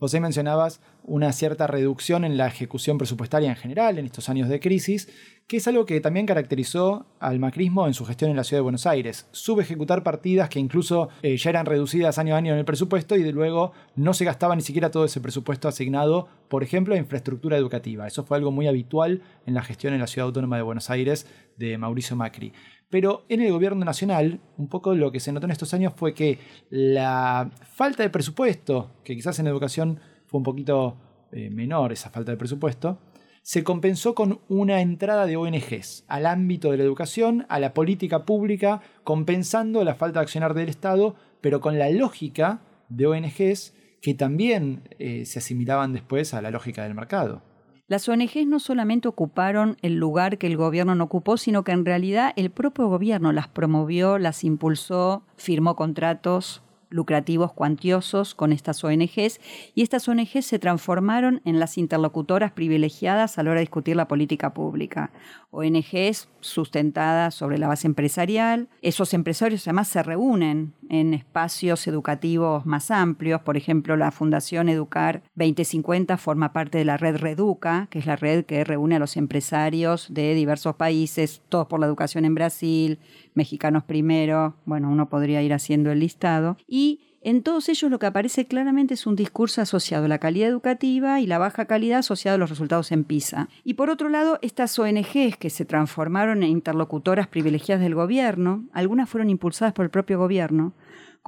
Vos 0.00 0.14
ahí 0.14 0.20
mencionabas 0.20 0.80
una 1.02 1.32
cierta 1.32 1.66
reducción 1.66 2.24
en 2.24 2.36
la 2.36 2.46
ejecución 2.46 2.98
presupuestaria 2.98 3.48
en 3.48 3.56
general 3.56 3.98
en 3.98 4.06
estos 4.06 4.28
años 4.28 4.48
de 4.48 4.60
crisis, 4.60 5.08
que 5.48 5.56
es 5.56 5.66
algo 5.66 5.86
que 5.86 6.00
también 6.00 6.24
caracterizó 6.24 7.06
al 7.18 7.40
macrismo 7.40 7.84
en 7.88 7.94
su 7.94 8.04
gestión 8.04 8.30
en 8.30 8.36
la 8.36 8.44
ciudad 8.44 8.58
de 8.58 8.62
Buenos 8.62 8.86
Aires. 8.86 9.26
Subejecutar 9.32 10.04
partidas 10.04 10.50
que 10.50 10.60
incluso 10.60 11.08
eh, 11.22 11.36
ya 11.36 11.50
eran 11.50 11.66
reducidas 11.66 12.18
año 12.18 12.36
a 12.36 12.38
año 12.38 12.52
en 12.52 12.60
el 12.60 12.64
presupuesto 12.64 13.16
y 13.16 13.24
de 13.24 13.32
luego 13.32 13.72
no 13.96 14.14
se 14.14 14.24
gastaba 14.24 14.54
ni 14.54 14.62
siquiera 14.62 14.92
todo 14.92 15.04
ese 15.04 15.20
presupuesto 15.20 15.66
asignado, 15.66 16.28
por 16.48 16.62
ejemplo, 16.62 16.94
a 16.94 16.98
infraestructura 16.98 17.56
educativa. 17.56 18.06
Eso 18.06 18.22
fue 18.22 18.36
algo 18.36 18.52
muy 18.52 18.68
habitual 18.68 19.22
en 19.46 19.54
la 19.54 19.62
gestión 19.62 19.94
en 19.94 20.00
la 20.00 20.06
ciudad 20.06 20.28
autónoma 20.28 20.58
de 20.58 20.62
Buenos 20.62 20.90
Aires 20.90 21.26
de 21.56 21.76
Mauricio 21.76 22.14
Macri. 22.14 22.52
Pero 22.90 23.24
en 23.28 23.42
el 23.42 23.52
gobierno 23.52 23.84
nacional, 23.84 24.40
un 24.56 24.68
poco 24.68 24.94
lo 24.94 25.12
que 25.12 25.20
se 25.20 25.32
notó 25.32 25.46
en 25.46 25.52
estos 25.52 25.74
años 25.74 25.92
fue 25.94 26.14
que 26.14 26.38
la 26.70 27.50
falta 27.62 28.02
de 28.02 28.10
presupuesto, 28.10 28.92
que 29.04 29.14
quizás 29.14 29.38
en 29.38 29.46
educación 29.46 30.00
fue 30.26 30.38
un 30.38 30.44
poquito 30.44 30.96
eh, 31.32 31.50
menor 31.50 31.92
esa 31.92 32.10
falta 32.10 32.32
de 32.32 32.38
presupuesto, 32.38 32.98
se 33.42 33.64
compensó 33.64 34.14
con 34.14 34.40
una 34.48 34.80
entrada 34.80 35.26
de 35.26 35.36
ONGs 35.36 36.04
al 36.08 36.26
ámbito 36.26 36.70
de 36.70 36.78
la 36.78 36.84
educación, 36.84 37.46
a 37.48 37.58
la 37.60 37.72
política 37.72 38.24
pública, 38.24 38.82
compensando 39.04 39.84
la 39.84 39.94
falta 39.94 40.20
de 40.20 40.24
accionar 40.24 40.54
del 40.54 40.68
Estado, 40.68 41.16
pero 41.40 41.60
con 41.60 41.78
la 41.78 41.90
lógica 41.90 42.60
de 42.88 43.06
ONGs 43.06 43.74
que 44.00 44.14
también 44.14 44.82
eh, 44.98 45.24
se 45.24 45.38
asimilaban 45.38 45.92
después 45.92 46.34
a 46.34 46.42
la 46.42 46.50
lógica 46.50 46.84
del 46.84 46.94
mercado. 46.94 47.42
Las 47.88 48.06
ONGs 48.06 48.46
no 48.46 48.60
solamente 48.60 49.08
ocuparon 49.08 49.78
el 49.80 49.94
lugar 49.94 50.36
que 50.36 50.46
el 50.46 50.58
gobierno 50.58 50.94
no 50.94 51.04
ocupó, 51.04 51.38
sino 51.38 51.64
que 51.64 51.72
en 51.72 51.86
realidad 51.86 52.34
el 52.36 52.50
propio 52.50 52.86
gobierno 52.86 53.32
las 53.32 53.48
promovió, 53.48 54.18
las 54.18 54.44
impulsó, 54.44 55.22
firmó 55.36 55.74
contratos 55.74 56.62
lucrativos 56.90 57.52
cuantiosos 57.52 58.34
con 58.34 58.52
estas 58.52 58.82
ONGs 58.82 59.40
y 59.74 59.82
estas 59.82 60.08
ONGs 60.08 60.46
se 60.46 60.58
transformaron 60.58 61.40
en 61.44 61.58
las 61.58 61.78
interlocutoras 61.78 62.52
privilegiadas 62.52 63.38
a 63.38 63.42
la 63.42 63.50
hora 63.50 63.60
de 63.60 63.66
discutir 63.66 63.96
la 63.96 64.08
política 64.08 64.54
pública. 64.54 65.10
ONGs 65.50 66.28
sustentadas 66.40 67.34
sobre 67.34 67.58
la 67.58 67.68
base 67.68 67.86
empresarial. 67.86 68.68
Esos 68.82 69.14
empresarios 69.14 69.66
además 69.66 69.88
se 69.88 70.02
reúnen 70.02 70.74
en 70.90 71.14
espacios 71.14 71.86
educativos 71.86 72.66
más 72.66 72.90
amplios. 72.90 73.40
Por 73.42 73.56
ejemplo, 73.56 73.96
la 73.96 74.10
Fundación 74.10 74.68
Educar 74.68 75.22
2050 75.34 76.16
forma 76.16 76.52
parte 76.52 76.78
de 76.78 76.84
la 76.84 76.96
red 76.96 77.16
Reduca, 77.16 77.88
que 77.90 77.98
es 77.98 78.06
la 78.06 78.16
red 78.16 78.44
que 78.44 78.64
reúne 78.64 78.96
a 78.96 78.98
los 78.98 79.16
empresarios 79.16 80.06
de 80.10 80.34
diversos 80.34 80.76
países, 80.76 81.42
todos 81.48 81.66
por 81.66 81.80
la 81.80 81.86
educación 81.86 82.24
en 82.24 82.34
Brasil, 82.34 82.98
mexicanos 83.38 83.84
primero, 83.84 84.56
bueno, 84.66 84.90
uno 84.90 85.08
podría 85.08 85.40
ir 85.40 85.54
haciendo 85.54 85.90
el 85.90 86.00
listado. 86.00 86.58
Y 86.66 87.00
en 87.20 87.42
todos 87.42 87.68
ellos 87.68 87.90
lo 87.90 87.98
que 87.98 88.06
aparece 88.06 88.46
claramente 88.46 88.94
es 88.94 89.06
un 89.06 89.16
discurso 89.16 89.60
asociado 89.60 90.04
a 90.04 90.08
la 90.08 90.18
calidad 90.18 90.48
educativa 90.48 91.20
y 91.20 91.26
la 91.26 91.38
baja 91.38 91.64
calidad 91.64 91.98
asociado 91.98 92.36
a 92.36 92.38
los 92.38 92.50
resultados 92.50 92.92
en 92.92 93.04
PISA. 93.04 93.48
Y 93.64 93.74
por 93.74 93.90
otro 93.90 94.08
lado, 94.08 94.38
estas 94.40 94.78
ONGs 94.78 95.36
que 95.36 95.50
se 95.50 95.64
transformaron 95.64 96.42
en 96.42 96.50
interlocutoras 96.50 97.26
privilegiadas 97.26 97.82
del 97.82 97.94
gobierno, 97.94 98.64
algunas 98.72 99.08
fueron 99.08 99.30
impulsadas 99.30 99.74
por 99.74 99.84
el 99.84 99.90
propio 99.90 100.18
gobierno, 100.18 100.74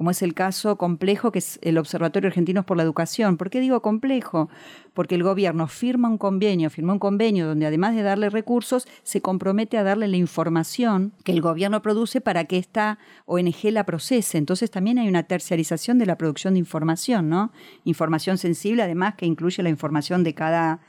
como 0.01 0.09
es 0.09 0.23
el 0.23 0.33
caso 0.33 0.77
complejo 0.77 1.31
que 1.31 1.37
es 1.37 1.59
el 1.61 1.77
Observatorio 1.77 2.27
Argentino 2.27 2.65
por 2.65 2.75
la 2.75 2.81
Educación. 2.81 3.37
¿Por 3.37 3.51
qué 3.51 3.59
digo 3.59 3.83
complejo? 3.83 4.49
Porque 4.95 5.13
el 5.13 5.21
gobierno 5.21 5.67
firma 5.67 6.09
un 6.09 6.17
convenio, 6.17 6.71
firma 6.71 6.93
un 6.93 6.97
convenio 6.97 7.45
donde 7.45 7.67
además 7.67 7.93
de 7.93 8.01
darle 8.01 8.31
recursos, 8.31 8.87
se 9.03 9.21
compromete 9.21 9.77
a 9.77 9.83
darle 9.83 10.07
la 10.07 10.17
información 10.17 11.13
que 11.23 11.33
el 11.33 11.41
gobierno 11.41 11.83
produce 11.83 12.19
para 12.19 12.45
que 12.45 12.57
esta 12.57 12.97
ONG 13.27 13.65
la 13.65 13.83
procese. 13.83 14.39
Entonces 14.39 14.71
también 14.71 14.97
hay 14.97 15.07
una 15.07 15.21
terciarización 15.21 15.99
de 15.99 16.07
la 16.07 16.17
producción 16.17 16.55
de 16.55 16.59
información, 16.61 17.29
¿no? 17.29 17.51
Información 17.83 18.39
sensible, 18.39 18.81
además 18.81 19.13
que 19.13 19.27
incluye 19.27 19.61
la 19.61 19.69
información 19.69 20.23
de 20.23 20.33
cada 20.33 20.79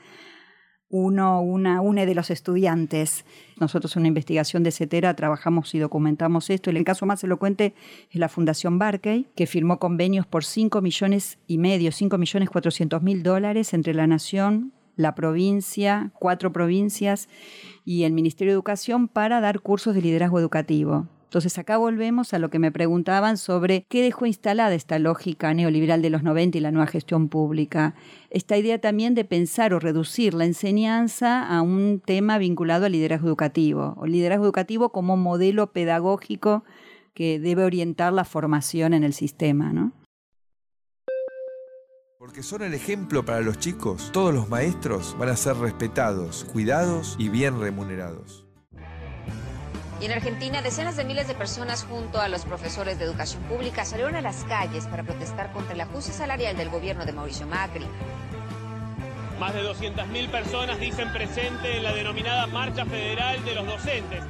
uno, 0.93 1.41
una, 1.41 1.81
une 1.81 2.05
de 2.05 2.13
los 2.13 2.29
estudiantes. 2.29 3.25
Nosotros 3.59 3.95
en 3.95 4.01
una 4.01 4.09
investigación 4.09 4.61
de 4.61 4.71
CETERA 4.71 5.15
trabajamos 5.15 5.73
y 5.73 5.79
documentamos 5.79 6.51
esto. 6.51 6.69
El 6.69 6.83
caso 6.83 7.07
más 7.07 7.23
elocuente 7.23 7.73
es 8.11 8.19
la 8.19 8.29
Fundación 8.29 8.77
Barkey, 8.77 9.25
que 9.35 9.47
firmó 9.47 9.79
convenios 9.79 10.27
por 10.27 10.45
5 10.45 10.81
millones 10.81 11.39
y 11.47 11.57
medio, 11.57 11.91
5 11.91 12.19
millones 12.19 12.51
400 12.51 13.01
mil 13.01 13.23
dólares 13.23 13.73
entre 13.73 13.95
la 13.95 14.05
Nación, 14.05 14.71
la 14.95 15.15
provincia, 15.15 16.11
cuatro 16.19 16.53
provincias 16.53 17.27
y 17.83 18.03
el 18.03 18.13
Ministerio 18.13 18.51
de 18.51 18.57
Educación 18.57 19.07
para 19.07 19.41
dar 19.41 19.61
cursos 19.61 19.95
de 19.95 20.01
liderazgo 20.03 20.39
educativo. 20.39 21.07
Entonces 21.33 21.57
acá 21.57 21.77
volvemos 21.77 22.31
a 22.35 22.37
lo 22.37 22.51
que 22.51 22.59
me 22.59 22.71
preguntaban 22.71 23.37
sobre 23.37 23.87
qué 23.89 24.03
dejó 24.03 24.27
instalada 24.27 24.75
esta 24.75 24.99
lógica 24.99 25.51
neoliberal 25.51 26.03
de 26.03 26.11
los 26.11 26.21
90 26.21 26.59
y 26.59 26.61
la 26.61 26.69
nueva 26.69 26.85
gestión 26.85 27.27
pública. 27.27 27.95
Esta 28.29 28.55
idea 28.55 28.79
también 28.79 29.15
de 29.15 29.25
pensar 29.25 29.73
o 29.73 29.79
reducir 29.79 30.35
la 30.35 30.45
enseñanza 30.45 31.43
a 31.43 31.63
un 31.63 32.03
tema 32.05 32.37
vinculado 32.37 32.85
al 32.85 32.91
liderazgo 32.91 33.29
educativo, 33.29 33.95
o 33.97 34.05
liderazgo 34.05 34.43
educativo 34.43 34.89
como 34.89 35.17
modelo 35.17 35.73
pedagógico 35.73 36.65
que 37.15 37.39
debe 37.39 37.63
orientar 37.63 38.13
la 38.13 38.25
formación 38.25 38.93
en 38.93 39.03
el 39.03 39.13
sistema, 39.13 39.73
¿no? 39.73 39.91
Porque 42.19 42.43
son 42.43 42.61
el 42.61 42.75
ejemplo 42.75 43.25
para 43.25 43.41
los 43.41 43.57
chicos, 43.57 44.11
todos 44.13 44.35
los 44.35 44.49
maestros 44.49 45.15
van 45.17 45.29
a 45.29 45.35
ser 45.35 45.55
respetados, 45.55 46.43
cuidados 46.53 47.15
y 47.17 47.29
bien 47.29 47.59
remunerados. 47.59 48.42
Y 50.03 50.05
en 50.05 50.11
Argentina, 50.11 50.61
decenas 50.61 50.97
de 50.97 51.05
miles 51.05 51.29
de 51.29 51.33
personas 51.33 51.85
junto 51.85 52.19
a 52.19 52.27
los 52.27 52.43
profesores 52.43 52.99
de 52.99 53.05
educación 53.05 53.41
pública 53.43 53.85
salieron 53.85 54.17
a 54.17 54.21
las 54.21 54.43
calles 54.43 54.85
para 54.85 55.03
protestar 55.03 55.53
contra 55.53 55.75
el 55.75 55.79
ajuste 55.79 56.11
salarial 56.11 56.57
del 56.57 56.67
gobierno 56.67 57.05
de 57.05 57.13
Mauricio 57.13 57.47
Macri. 57.47 57.87
Más 59.39 59.53
de 59.53 59.61
200.000 59.61 60.29
personas 60.29 60.77
dicen 60.77 61.09
presente 61.13 61.77
en 61.77 61.83
la 61.83 61.93
denominada 61.93 62.47
Marcha 62.47 62.85
Federal 62.85 63.45
de 63.45 63.55
los 63.55 63.65
Docentes. 63.65 64.25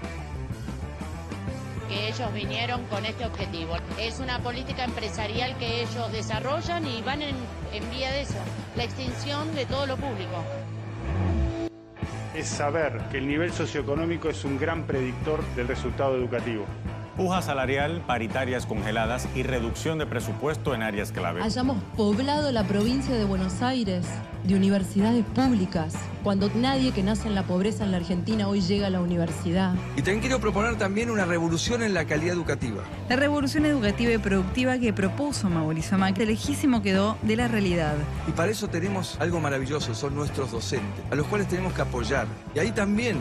Que 1.89 2.09
ellos 2.09 2.31
vinieron 2.35 2.85
con 2.85 3.03
este 3.07 3.25
objetivo. 3.25 3.75
Es 3.97 4.19
una 4.19 4.37
política 4.43 4.83
empresarial 4.83 5.57
que 5.57 5.81
ellos 5.81 6.11
desarrollan 6.11 6.85
y 6.85 7.01
van 7.01 7.23
en, 7.23 7.35
en 7.73 7.89
vía 7.89 8.11
de 8.11 8.21
eso, 8.21 8.37
la 8.75 8.83
extinción 8.83 9.55
de 9.55 9.65
todo 9.65 9.87
lo 9.87 9.97
público 9.97 10.45
es 12.35 12.47
saber 12.47 12.99
que 13.11 13.17
el 13.19 13.27
nivel 13.27 13.51
socioeconómico 13.51 14.29
es 14.29 14.43
un 14.43 14.57
gran 14.59 14.83
predictor 14.83 15.43
del 15.55 15.67
resultado 15.67 16.15
educativo. 16.15 16.65
Puja 17.15 17.43
salarial, 17.43 18.01
paritarias 18.07 18.65
congeladas 18.65 19.27
y 19.35 19.43
reducción 19.43 19.99
de 19.99 20.07
presupuesto 20.07 20.73
en 20.73 20.81
áreas 20.81 21.11
clave. 21.11 21.43
Hayamos 21.43 21.77
poblado 21.95 22.51
la 22.51 22.63
provincia 22.63 23.13
de 23.13 23.23
Buenos 23.23 23.61
Aires 23.61 24.03
de 24.43 24.55
universidades 24.55 25.23
públicas, 25.23 25.93
cuando 26.23 26.49
nadie 26.55 26.91
que 26.91 27.03
nace 27.03 27.27
en 27.27 27.35
la 27.35 27.43
pobreza 27.43 27.83
en 27.83 27.91
la 27.91 27.97
Argentina 27.97 28.47
hoy 28.47 28.61
llega 28.61 28.87
a 28.87 28.89
la 28.89 28.99
universidad. 28.99 29.75
Y 29.95 30.01
también 30.01 30.21
quiero 30.21 30.39
proponer 30.39 30.75
también 30.79 31.11
una 31.11 31.25
revolución 31.25 31.83
en 31.83 31.93
la 31.93 32.05
calidad 32.05 32.33
educativa. 32.33 32.81
La 33.07 33.15
revolución 33.15 33.67
educativa 33.67 34.11
y 34.11 34.17
productiva 34.17 34.79
que 34.79 34.91
propuso 34.91 35.51
Mauricio 35.51 35.99
Macri, 35.99 36.25
lejísimo 36.25 36.81
quedó 36.81 37.15
de 37.21 37.35
la 37.35 37.47
realidad. 37.47 37.93
Y 38.27 38.31
para 38.31 38.51
eso 38.51 38.69
tenemos 38.69 39.17
algo 39.21 39.39
maravilloso, 39.39 39.93
son 39.93 40.15
nuestros 40.15 40.51
docentes, 40.51 41.05
a 41.11 41.15
los 41.15 41.27
cuales 41.27 41.47
tenemos 41.47 41.73
que 41.73 41.81
apoyar. 41.83 42.25
Y 42.55 42.59
ahí 42.59 42.71
también 42.71 43.17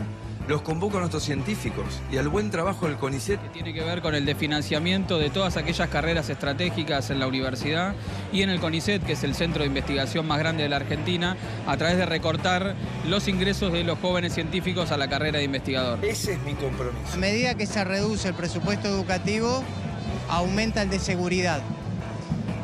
los 0.47 0.61
convoco 0.61 0.97
a 0.97 0.99
nuestros 0.99 1.23
científicos 1.23 2.01
y 2.11 2.17
al 2.17 2.27
buen 2.27 2.51
trabajo 2.51 2.87
del 2.87 2.97
CONICET. 2.97 3.41
Que 3.41 3.49
tiene 3.49 3.73
que 3.73 3.81
ver 3.81 4.01
con 4.01 4.15
el 4.15 4.25
de 4.25 4.35
financiamiento 4.35 5.17
de 5.17 5.29
todas 5.29 5.57
aquellas 5.57 5.89
carreras 5.89 6.29
estratégicas 6.29 7.09
en 7.09 7.19
la 7.19 7.27
universidad 7.27 7.95
y 8.31 8.41
en 8.41 8.49
el 8.49 8.59
CONICET, 8.59 9.03
que 9.03 9.13
es 9.13 9.23
el 9.23 9.35
centro 9.35 9.61
de 9.61 9.67
investigación 9.67 10.27
más 10.27 10.39
grande 10.39 10.63
de 10.63 10.69
la 10.69 10.77
Argentina, 10.77 11.37
a 11.67 11.77
través 11.77 11.97
de 11.97 12.05
recortar 12.05 12.75
los 13.07 13.27
ingresos 13.27 13.71
de 13.71 13.83
los 13.83 13.99
jóvenes 13.99 14.33
científicos 14.33 14.91
a 14.91 14.97
la 14.97 15.07
carrera 15.07 15.39
de 15.39 15.45
investigador. 15.45 16.03
Ese 16.03 16.33
es 16.33 16.41
mi 16.43 16.53
compromiso. 16.53 17.13
A 17.13 17.17
medida 17.17 17.55
que 17.55 17.65
se 17.65 17.83
reduce 17.83 18.27
el 18.27 18.33
presupuesto 18.33 18.87
educativo, 18.87 19.63
aumenta 20.29 20.81
el 20.81 20.89
de 20.89 20.99
seguridad. 20.99 21.61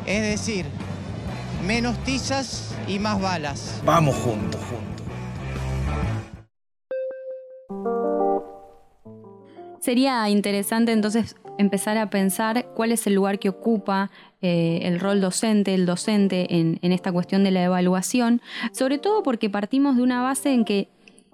Es 0.05 0.21
decir, 0.21 0.65
menos 1.65 1.97
tizas 2.03 2.71
y 2.87 2.99
más 2.99 3.21
balas. 3.21 3.81
Vamos 3.85 4.15
juntos, 4.15 4.59
juntos. 4.69 4.88
Sería 9.89 10.29
interesante 10.29 10.91
entonces 10.91 11.35
empezar 11.57 11.97
a 11.97 12.11
pensar 12.11 12.67
cuál 12.75 12.91
es 12.91 13.07
el 13.07 13.15
lugar 13.15 13.39
que 13.39 13.49
ocupa 13.49 14.11
eh, 14.39 14.81
el 14.83 14.99
rol 14.99 15.19
docente, 15.19 15.73
el 15.73 15.87
docente 15.87 16.45
en, 16.59 16.77
esta 16.83 17.11
cuestión 17.11 17.43
de 17.43 17.49
la 17.49 17.63
evaluación, 17.63 18.39
sobre 18.71 18.99
todo 18.99 19.23
porque 19.23 19.49
partimos 19.49 19.95
de 19.95 20.03
una 20.03 20.21
base 20.21 20.53
en 20.53 20.63
que 20.63 20.89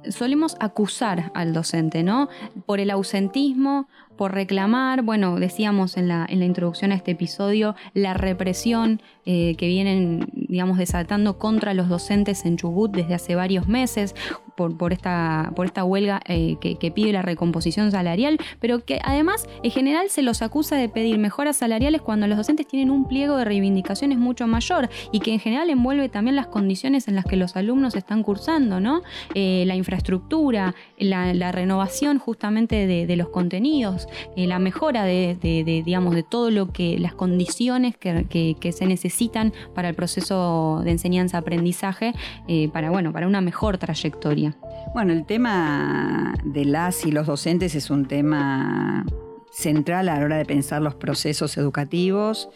solemos 0.07 0.55
acusar 0.61 1.33
al 1.33 1.51
docente, 1.51 2.01
¿no? 2.01 2.29
Por 2.65 2.79
el 2.79 2.91
ausentismo, 2.91 3.89
por 4.15 4.33
reclamar, 4.33 5.01
bueno, 5.01 5.37
decíamos 5.37 5.97
en 5.97 6.07
la, 6.07 6.25
en 6.29 6.39
la 6.39 6.45
introducción 6.45 6.93
a 6.93 6.95
este 6.95 7.11
episodio, 7.11 7.75
la 7.93 8.13
represión 8.13 9.01
eh, 9.25 9.55
que 9.57 9.67
vienen, 9.67 10.29
digamos, 10.47 10.77
desatando 10.77 11.37
contra 11.37 11.73
los 11.73 11.89
docentes 11.89 12.45
en 12.45 12.57
Chubut 12.57 12.91
desde 12.91 13.13
hace 13.15 13.35
varios 13.35 13.67
meses, 13.67 14.15
por, 14.55 14.77
por, 14.77 14.93
esta, 14.93 15.51
por 15.55 15.65
esta 15.65 15.83
huelga 15.83 16.21
eh, 16.27 16.57
que, 16.59 16.91
pide 16.91 17.11
la 17.11 17.21
recomposición 17.21 17.91
salarial, 17.91 18.37
pero 18.59 18.85
que 18.85 18.99
además 19.03 19.47
en 19.63 19.71
general 19.71 20.09
se 20.09 20.21
los 20.21 20.41
acusa 20.41 20.75
de 20.77 20.87
pedir 20.87 21.17
mejoras 21.17 21.57
salariales 21.57 22.01
cuando 22.01 22.27
los 22.27 22.37
docentes 22.37 22.67
tienen 22.67 22.89
un 22.89 23.07
pliego 23.07 23.37
de 23.37 23.43
reivindicaciones 23.43 24.17
mucho 24.17 24.47
mayor 24.47 24.89
y 25.11 25.19
que 25.19 25.33
en 25.33 25.39
general 25.39 25.69
envuelve 25.69 26.07
también 26.09 26.35
las 26.35 26.47
condiciones 26.47 27.07
en 27.07 27.15
las 27.15 27.25
que 27.25 27.35
los 27.35 27.55
alumnos 27.55 27.95
están 27.95 28.23
cursando, 28.23 28.79
¿no? 28.79 29.01
Eh, 29.33 29.63
la 29.67 29.75
infraestructura, 29.75 30.75
la, 30.97 31.51
renovación 31.51 32.19
justamente 32.19 32.87
de, 32.87 33.15
los 33.15 33.29
contenidos, 33.29 34.07
eh, 34.35 34.47
la 34.47 34.59
mejora 34.59 35.03
de, 35.03 35.37
digamos, 35.85 36.15
de 36.15 36.23
todo 36.23 36.51
lo 36.51 36.71
que, 36.71 36.97
las 36.99 37.13
condiciones 37.13 37.97
que 37.97 38.71
se 38.71 38.85
necesitan 38.85 39.53
para 39.73 39.89
el 39.89 39.95
proceso 39.95 40.34
de 40.83 40.91
enseñanza-aprendizaje, 40.91 42.13
eh, 42.47 42.69
para, 42.69 42.89
bueno, 42.89 43.11
para 43.11 43.27
una 43.27 43.41
mejor 43.41 43.77
trayectoria. 43.77 44.55
Bueno, 44.93 45.13
el 45.13 45.25
tema 45.25 46.35
de 46.43 46.65
las 46.65 47.05
y 47.05 47.11
los 47.11 47.27
docentes 47.27 47.75
es 47.75 47.89
un 47.89 48.05
tema 48.05 49.05
central 49.51 50.09
a 50.09 50.19
la 50.19 50.25
hora 50.25 50.37
de 50.37 50.45
pensar 50.45 50.81
los 50.81 50.95
procesos 50.95 51.57
educativos. 51.57 52.49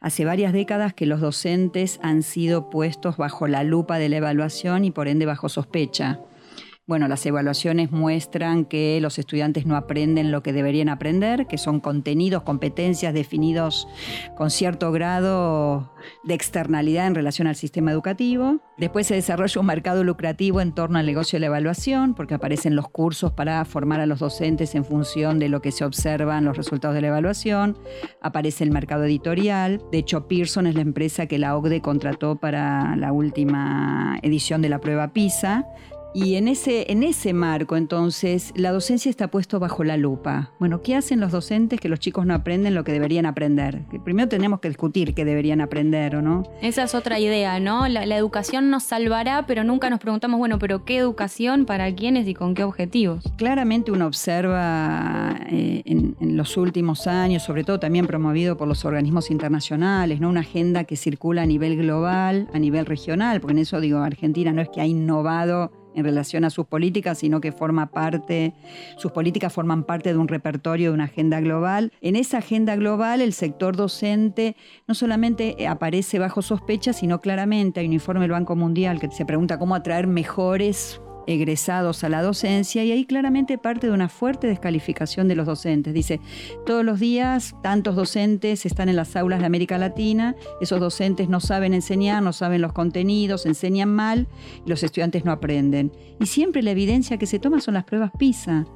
Hace 0.00 0.24
varias 0.24 0.52
décadas 0.52 0.94
que 0.94 1.06
los 1.06 1.20
docentes 1.20 1.98
han 2.02 2.22
sido 2.22 2.70
puestos 2.70 3.16
bajo 3.16 3.48
la 3.48 3.64
lupa 3.64 3.98
de 3.98 4.08
la 4.08 4.18
evaluación 4.18 4.84
y 4.84 4.90
por 4.90 5.08
ende 5.08 5.26
bajo 5.26 5.48
sospecha. 5.48 6.20
Bueno, 6.88 7.08
las 7.08 7.26
evaluaciones 7.26 7.90
muestran 7.90 8.64
que 8.64 9.00
los 9.00 9.18
estudiantes 9.18 9.66
no 9.66 9.74
aprenden 9.74 10.30
lo 10.30 10.44
que 10.44 10.52
deberían 10.52 10.88
aprender, 10.88 11.48
que 11.48 11.58
son 11.58 11.80
contenidos, 11.80 12.44
competencias 12.44 13.12
definidos 13.12 13.88
con 14.36 14.50
cierto 14.50 14.92
grado 14.92 15.92
de 16.22 16.34
externalidad 16.34 17.08
en 17.08 17.16
relación 17.16 17.48
al 17.48 17.56
sistema 17.56 17.90
educativo. 17.90 18.60
Después 18.78 19.08
se 19.08 19.16
desarrolla 19.16 19.60
un 19.60 19.66
mercado 19.66 20.04
lucrativo 20.04 20.60
en 20.60 20.72
torno 20.72 21.00
al 21.00 21.06
negocio 21.06 21.38
de 21.38 21.40
la 21.40 21.46
evaluación, 21.46 22.14
porque 22.14 22.34
aparecen 22.34 22.76
los 22.76 22.88
cursos 22.88 23.32
para 23.32 23.64
formar 23.64 23.98
a 23.98 24.06
los 24.06 24.20
docentes 24.20 24.76
en 24.76 24.84
función 24.84 25.40
de 25.40 25.48
lo 25.48 25.60
que 25.60 25.72
se 25.72 25.84
observan 25.84 26.44
los 26.44 26.56
resultados 26.56 26.94
de 26.94 27.00
la 27.00 27.08
evaluación. 27.08 27.76
Aparece 28.22 28.62
el 28.62 28.70
mercado 28.70 29.02
editorial. 29.02 29.82
De 29.90 29.98
hecho, 29.98 30.28
Pearson 30.28 30.68
es 30.68 30.76
la 30.76 30.82
empresa 30.82 31.26
que 31.26 31.40
la 31.40 31.56
OCDE 31.56 31.80
contrató 31.80 32.36
para 32.36 32.94
la 32.94 33.10
última 33.10 34.20
edición 34.22 34.62
de 34.62 34.68
la 34.68 34.78
prueba 34.78 35.12
PISA 35.12 35.66
y 36.16 36.36
en 36.36 36.48
ese, 36.48 36.90
en 36.90 37.02
ese 37.02 37.34
marco, 37.34 37.76
entonces, 37.76 38.54
la 38.56 38.72
docencia 38.72 39.10
está 39.10 39.28
puesto 39.28 39.60
bajo 39.60 39.84
la 39.84 39.98
lupa. 39.98 40.50
Bueno, 40.58 40.80
¿qué 40.80 40.96
hacen 40.96 41.20
los 41.20 41.30
docentes 41.30 41.78
que 41.78 41.90
los 41.90 42.00
chicos 42.00 42.24
no 42.24 42.32
aprenden 42.32 42.74
lo 42.74 42.84
que 42.84 42.92
deberían 42.92 43.26
aprender? 43.26 43.82
Que 43.90 44.00
primero 44.00 44.26
tenemos 44.26 44.60
que 44.60 44.68
discutir 44.68 45.12
qué 45.12 45.26
deberían 45.26 45.60
aprender 45.60 46.16
o 46.16 46.22
no. 46.22 46.44
Esa 46.62 46.84
es 46.84 46.94
otra 46.94 47.20
idea, 47.20 47.60
¿no? 47.60 47.86
La, 47.86 48.16
educación 48.16 48.70
nos 48.70 48.84
salvará, 48.84 49.44
pero 49.46 49.62
nunca 49.62 49.90
nos 49.90 50.00
preguntamos, 50.00 50.38
bueno, 50.38 50.58
pero 50.58 50.86
¿qué 50.86 50.96
educación 50.96 51.66
para 51.66 51.94
quiénes 51.94 52.26
y 52.26 52.32
con 52.32 52.54
qué 52.54 52.64
objetivos? 52.64 53.22
Claramente 53.36 53.92
uno 53.92 54.06
observa 54.06 55.38
eh, 55.50 55.82
en, 55.84 56.16
en, 56.18 56.36
los 56.38 56.56
últimos 56.56 57.06
años, 57.06 57.42
sobre 57.42 57.62
todo 57.62 57.78
también 57.78 58.06
promovido 58.06 58.56
por 58.56 58.68
los 58.68 58.86
organismos 58.86 59.30
internacionales, 59.30 60.18
¿no? 60.18 60.30
Una 60.30 60.40
agenda 60.40 60.84
que 60.84 60.96
circula 60.96 61.42
a 61.42 61.46
nivel 61.46 61.76
global, 61.76 62.48
a 62.54 62.58
nivel 62.58 62.86
regional, 62.86 63.42
porque 63.42 63.52
en 63.52 63.58
eso 63.58 63.80
digo, 63.80 63.98
Argentina 63.98 64.50
no 64.54 64.62
es 64.62 64.70
que 64.70 64.80
ha 64.80 64.86
innovado 64.86 65.70
en 65.96 66.04
relación 66.04 66.44
a 66.44 66.50
sus 66.50 66.66
políticas, 66.66 67.18
sino 67.18 67.40
que 67.40 67.50
forma 67.50 67.86
parte, 67.86 68.54
sus 68.96 69.12
políticas 69.12 69.52
forman 69.52 69.82
parte 69.84 70.12
de 70.12 70.18
un 70.18 70.28
repertorio 70.28 70.90
de 70.90 70.94
una 70.94 71.04
agenda 71.04 71.40
global. 71.40 71.92
En 72.00 72.14
esa 72.14 72.38
agenda 72.38 72.76
global 72.76 73.20
el 73.20 73.32
sector 73.32 73.74
docente 73.74 74.56
no 74.86 74.94
solamente 74.94 75.66
aparece 75.66 76.18
bajo 76.18 76.42
sospecha, 76.42 76.92
sino 76.92 77.20
claramente 77.20 77.80
hay 77.80 77.86
un 77.86 77.94
informe 77.94 78.22
del 78.22 78.32
Banco 78.32 78.54
Mundial 78.54 79.00
que 79.00 79.10
se 79.10 79.24
pregunta 79.24 79.58
cómo 79.58 79.74
atraer 79.74 80.06
mejores 80.06 81.00
egresados 81.26 82.04
a 82.04 82.08
la 82.08 82.22
docencia 82.22 82.84
y 82.84 82.92
ahí 82.92 83.04
claramente 83.04 83.58
parte 83.58 83.86
de 83.86 83.92
una 83.92 84.08
fuerte 84.08 84.46
descalificación 84.46 85.28
de 85.28 85.34
los 85.34 85.46
docentes. 85.46 85.92
Dice, 85.94 86.20
todos 86.64 86.84
los 86.84 87.00
días 87.00 87.54
tantos 87.62 87.96
docentes 87.96 88.66
están 88.66 88.88
en 88.88 88.96
las 88.96 89.16
aulas 89.16 89.40
de 89.40 89.46
América 89.46 89.78
Latina, 89.78 90.34
esos 90.60 90.80
docentes 90.80 91.28
no 91.28 91.40
saben 91.40 91.74
enseñar, 91.74 92.22
no 92.22 92.32
saben 92.32 92.62
los 92.62 92.72
contenidos, 92.72 93.46
enseñan 93.46 93.94
mal 93.94 94.26
y 94.64 94.70
los 94.70 94.82
estudiantes 94.82 95.24
no 95.24 95.32
aprenden. 95.32 95.92
Y 96.20 96.26
siempre 96.26 96.62
la 96.62 96.70
evidencia 96.70 97.18
que 97.18 97.26
se 97.26 97.38
toma 97.38 97.60
son 97.60 97.74
las 97.74 97.84
pruebas 97.84 98.10
PISA. 98.18 98.66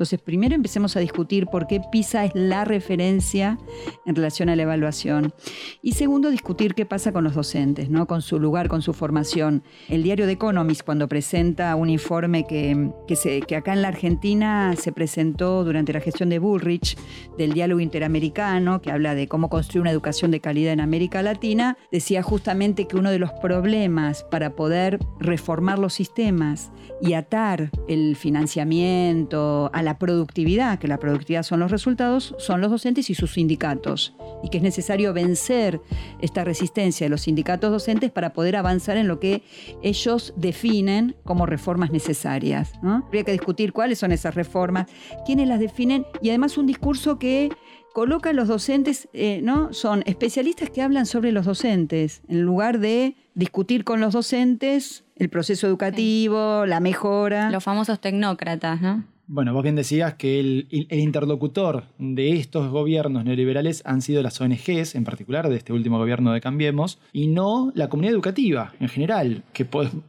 Entonces, 0.00 0.18
primero 0.18 0.54
empecemos 0.54 0.96
a 0.96 1.00
discutir 1.00 1.46
por 1.46 1.66
qué 1.66 1.82
PISA 1.92 2.24
es 2.24 2.32
la 2.34 2.64
referencia 2.64 3.58
en 4.06 4.14
relación 4.14 4.48
a 4.48 4.56
la 4.56 4.62
evaluación. 4.62 5.34
Y 5.82 5.92
segundo, 5.92 6.30
discutir 6.30 6.74
qué 6.74 6.86
pasa 6.86 7.12
con 7.12 7.22
los 7.22 7.34
docentes, 7.34 7.90
¿no? 7.90 8.06
con 8.06 8.22
su 8.22 8.40
lugar, 8.40 8.68
con 8.68 8.80
su 8.80 8.94
formación. 8.94 9.62
El 9.88 10.02
diario 10.02 10.24
The 10.24 10.32
Economist, 10.32 10.82
cuando 10.84 11.06
presenta 11.06 11.76
un 11.76 11.90
informe 11.90 12.46
que, 12.46 12.90
que, 13.06 13.40
que 13.46 13.56
acá 13.56 13.74
en 13.74 13.82
la 13.82 13.88
Argentina 13.88 14.74
se 14.76 14.90
presentó 14.90 15.64
durante 15.64 15.92
la 15.92 16.00
gestión 16.00 16.30
de 16.30 16.38
Bullrich, 16.38 16.96
del 17.36 17.52
diálogo 17.52 17.80
interamericano, 17.80 18.80
que 18.80 18.90
habla 18.90 19.14
de 19.14 19.28
cómo 19.28 19.50
construir 19.50 19.82
una 19.82 19.90
educación 19.90 20.30
de 20.30 20.40
calidad 20.40 20.72
en 20.72 20.80
América 20.80 21.20
Latina, 21.20 21.76
decía 21.92 22.22
justamente 22.22 22.86
que 22.86 22.96
uno 22.96 23.10
de 23.10 23.18
los 23.18 23.32
problemas 23.32 24.24
para 24.24 24.56
poder 24.56 24.98
reformar 25.18 25.78
los 25.78 25.92
sistemas 25.92 26.70
y 27.02 27.12
atar 27.12 27.70
el 27.86 28.16
financiamiento 28.16 29.59
a 29.72 29.82
la 29.82 29.98
productividad, 29.98 30.78
que 30.78 30.88
la 30.88 30.98
productividad 30.98 31.42
son 31.42 31.60
los 31.60 31.70
resultados, 31.70 32.34
son 32.38 32.60
los 32.60 32.70
docentes 32.70 33.10
y 33.10 33.14
sus 33.14 33.32
sindicatos, 33.32 34.14
y 34.42 34.48
que 34.48 34.58
es 34.58 34.62
necesario 34.62 35.12
vencer 35.12 35.80
esta 36.20 36.44
resistencia 36.44 37.04
de 37.04 37.10
los 37.10 37.22
sindicatos 37.22 37.70
docentes 37.70 38.10
para 38.10 38.32
poder 38.32 38.56
avanzar 38.56 38.96
en 38.96 39.08
lo 39.08 39.20
que 39.20 39.42
ellos 39.82 40.32
definen 40.36 41.16
como 41.24 41.44
reformas 41.44 41.90
necesarias. 41.90 42.72
Habría 42.82 43.24
que 43.24 43.32
discutir 43.32 43.72
cuáles 43.72 43.98
son 43.98 44.12
esas 44.12 44.34
reformas, 44.34 44.86
quiénes 45.26 45.48
las 45.48 45.60
definen, 45.60 46.06
y 46.22 46.30
además 46.30 46.56
un 46.56 46.66
discurso 46.66 47.18
que 47.18 47.50
coloca 47.92 48.30
a 48.30 48.32
los 48.32 48.48
docentes, 48.48 49.08
eh, 49.12 49.40
¿no? 49.42 49.72
Son 49.72 50.02
especialistas 50.06 50.70
que 50.70 50.82
hablan 50.82 51.06
sobre 51.06 51.32
los 51.32 51.46
docentes, 51.46 52.22
en 52.28 52.42
lugar 52.42 52.78
de 52.78 53.16
discutir 53.34 53.84
con 53.84 54.00
los 54.00 54.12
docentes 54.12 55.04
el 55.16 55.28
proceso 55.28 55.66
educativo, 55.66 56.64
la 56.66 56.80
mejora. 56.80 57.50
Los 57.50 57.64
famosos 57.64 58.00
tecnócratas, 58.00 58.80
¿no? 58.80 59.04
Bueno, 59.32 59.54
vos 59.54 59.62
bien 59.62 59.76
decías 59.76 60.14
que 60.14 60.40
el, 60.40 60.66
interlocutor 60.90 61.84
de 61.98 62.32
estos 62.32 62.68
gobiernos 62.68 63.24
neoliberales 63.24 63.80
han 63.86 64.02
sido 64.02 64.24
las 64.24 64.40
ONGs, 64.40 64.96
en 64.96 65.04
particular 65.04 65.48
de 65.48 65.54
este 65.54 65.72
último 65.72 65.98
gobierno 65.98 66.32
de 66.32 66.40
Cambiemos, 66.40 66.98
y 67.12 67.28
no 67.28 67.70
la 67.76 67.88
comunidad 67.88 68.14
educativa 68.14 68.72
en 68.80 68.88
general, 68.88 69.44
que 69.52 69.64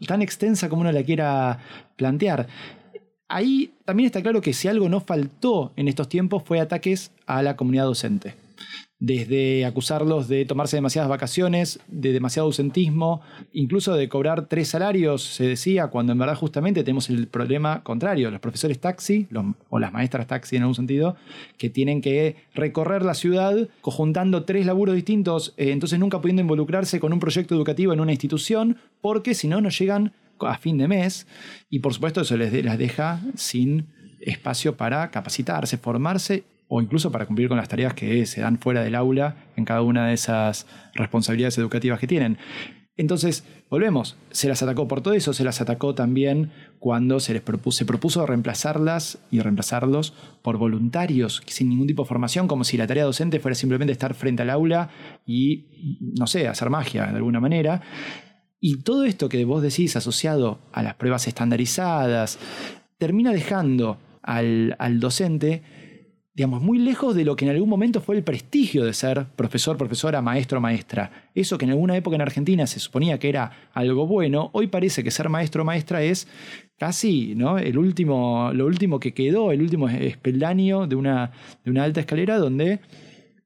tan 0.07 0.23
extensa 0.23 0.69
como 0.69 0.81
uno 0.81 0.91
la 0.91 1.03
quiera 1.03 1.59
plantear. 1.97 2.47
Ahí 3.27 3.75
también 3.85 4.07
está 4.07 4.23
claro 4.23 4.41
que 4.41 4.53
si 4.53 4.67
algo 4.67 4.89
no 4.89 5.01
faltó 5.01 5.71
en 5.75 5.87
estos 5.87 6.09
tiempos 6.09 6.41
fue 6.41 6.59
ataques 6.59 7.11
a 7.27 7.43
la 7.43 7.55
comunidad 7.55 7.85
docente 7.85 8.40
desde 9.01 9.65
acusarlos 9.65 10.27
de 10.27 10.45
tomarse 10.45 10.77
demasiadas 10.77 11.09
vacaciones, 11.09 11.79
de 11.87 12.13
demasiado 12.13 12.45
ausentismo, 12.45 13.21
incluso 13.51 13.95
de 13.95 14.07
cobrar 14.07 14.45
tres 14.45 14.69
salarios, 14.69 15.23
se 15.23 15.47
decía, 15.47 15.87
cuando 15.87 16.13
en 16.13 16.19
verdad 16.19 16.35
justamente 16.35 16.83
tenemos 16.83 17.09
el 17.09 17.27
problema 17.27 17.81
contrario, 17.81 18.29
los 18.29 18.39
profesores 18.39 18.79
taxi, 18.79 19.27
o 19.69 19.79
las 19.79 19.91
maestras 19.91 20.27
taxi 20.27 20.55
en 20.55 20.61
algún 20.61 20.75
sentido, 20.75 21.15
que 21.57 21.71
tienen 21.71 21.99
que 21.99 22.35
recorrer 22.53 23.03
la 23.03 23.15
ciudad 23.15 23.67
conjuntando 23.81 24.43
tres 24.43 24.67
laburos 24.67 24.93
distintos, 24.93 25.55
eh, 25.57 25.71
entonces 25.71 25.97
nunca 25.97 26.21
pudiendo 26.21 26.43
involucrarse 26.43 26.99
con 26.99 27.11
un 27.11 27.19
proyecto 27.19 27.55
educativo 27.55 27.93
en 27.93 28.01
una 28.01 28.11
institución, 28.11 28.77
porque 29.01 29.33
si 29.33 29.47
no, 29.47 29.61
no 29.61 29.69
llegan 29.69 30.13
a 30.39 30.59
fin 30.59 30.77
de 30.77 30.87
mes, 30.87 31.25
y 31.71 31.79
por 31.79 31.95
supuesto 31.95 32.21
eso 32.21 32.37
les 32.37 32.51
deja 32.51 33.19
sin 33.33 33.87
espacio 34.19 34.77
para 34.77 35.09
capacitarse, 35.09 35.77
formarse 35.77 36.43
o 36.73 36.81
incluso 36.81 37.11
para 37.11 37.25
cumplir 37.25 37.49
con 37.49 37.57
las 37.57 37.67
tareas 37.67 37.93
que 37.93 38.25
se 38.25 38.39
dan 38.39 38.57
fuera 38.57 38.81
del 38.81 38.95
aula 38.95 39.35
en 39.57 39.65
cada 39.65 39.81
una 39.81 40.07
de 40.07 40.13
esas 40.13 40.67
responsabilidades 40.95 41.57
educativas 41.57 41.99
que 41.99 42.07
tienen. 42.07 42.37
Entonces, 42.95 43.43
volvemos, 43.69 44.15
se 44.29 44.47
las 44.47 44.63
atacó 44.63 44.87
por 44.87 45.01
todo 45.01 45.13
eso, 45.13 45.33
se 45.33 45.43
las 45.43 45.59
atacó 45.59 45.95
también 45.95 46.53
cuando 46.79 47.19
se 47.19 47.33
les 47.33 47.41
propuso, 47.41 47.79
se 47.79 47.85
propuso 47.85 48.25
reemplazarlas 48.25 49.19
y 49.31 49.41
reemplazarlos 49.41 50.13
por 50.41 50.57
voluntarios 50.57 51.43
sin 51.45 51.67
ningún 51.67 51.87
tipo 51.87 52.03
de 52.03 52.07
formación, 52.07 52.47
como 52.47 52.63
si 52.63 52.77
la 52.77 52.87
tarea 52.87 53.03
docente 53.03 53.41
fuera 53.41 53.55
simplemente 53.55 53.91
estar 53.91 54.13
frente 54.13 54.43
al 54.43 54.49
aula 54.49 54.91
y, 55.25 55.99
no 56.17 56.25
sé, 56.25 56.47
hacer 56.47 56.69
magia 56.69 57.07
de 57.07 57.17
alguna 57.17 57.41
manera. 57.41 57.81
Y 58.61 58.77
todo 58.83 59.03
esto 59.03 59.27
que 59.27 59.43
vos 59.43 59.61
decís 59.61 59.97
asociado 59.97 60.61
a 60.71 60.83
las 60.83 60.95
pruebas 60.95 61.27
estandarizadas, 61.27 62.39
termina 62.97 63.33
dejando 63.33 63.97
al, 64.21 64.77
al 64.79 65.01
docente 65.01 65.80
digamos, 66.33 66.61
muy 66.61 66.79
lejos 66.79 67.13
de 67.13 67.25
lo 67.25 67.35
que 67.35 67.43
en 67.45 67.51
algún 67.51 67.67
momento 67.67 67.99
fue 67.99 68.15
el 68.15 68.23
prestigio 68.23 68.85
de 68.85 68.93
ser 68.93 69.25
profesor, 69.35 69.77
profesora, 69.77 70.21
maestro, 70.21 70.61
maestra. 70.61 71.29
Eso 71.35 71.57
que 71.57 71.65
en 71.65 71.71
alguna 71.71 71.97
época 71.97 72.15
en 72.15 72.21
Argentina 72.21 72.65
se 72.67 72.79
suponía 72.79 73.19
que 73.19 73.27
era 73.27 73.51
algo 73.73 74.07
bueno, 74.07 74.49
hoy 74.53 74.67
parece 74.67 75.03
que 75.03 75.11
ser 75.11 75.27
maestro 75.27 75.65
maestra 75.65 76.01
es 76.03 76.27
casi 76.77 77.35
¿no? 77.35 77.57
el 77.57 77.77
último, 77.77 78.51
lo 78.53 78.65
último 78.65 78.99
que 78.99 79.13
quedó, 79.13 79.51
el 79.51 79.61
último 79.61 79.89
espeldaño 79.89 80.87
de 80.87 80.95
una, 80.95 81.31
de 81.65 81.71
una 81.71 81.83
alta 81.83 81.99
escalera 81.99 82.37
donde 82.37 82.79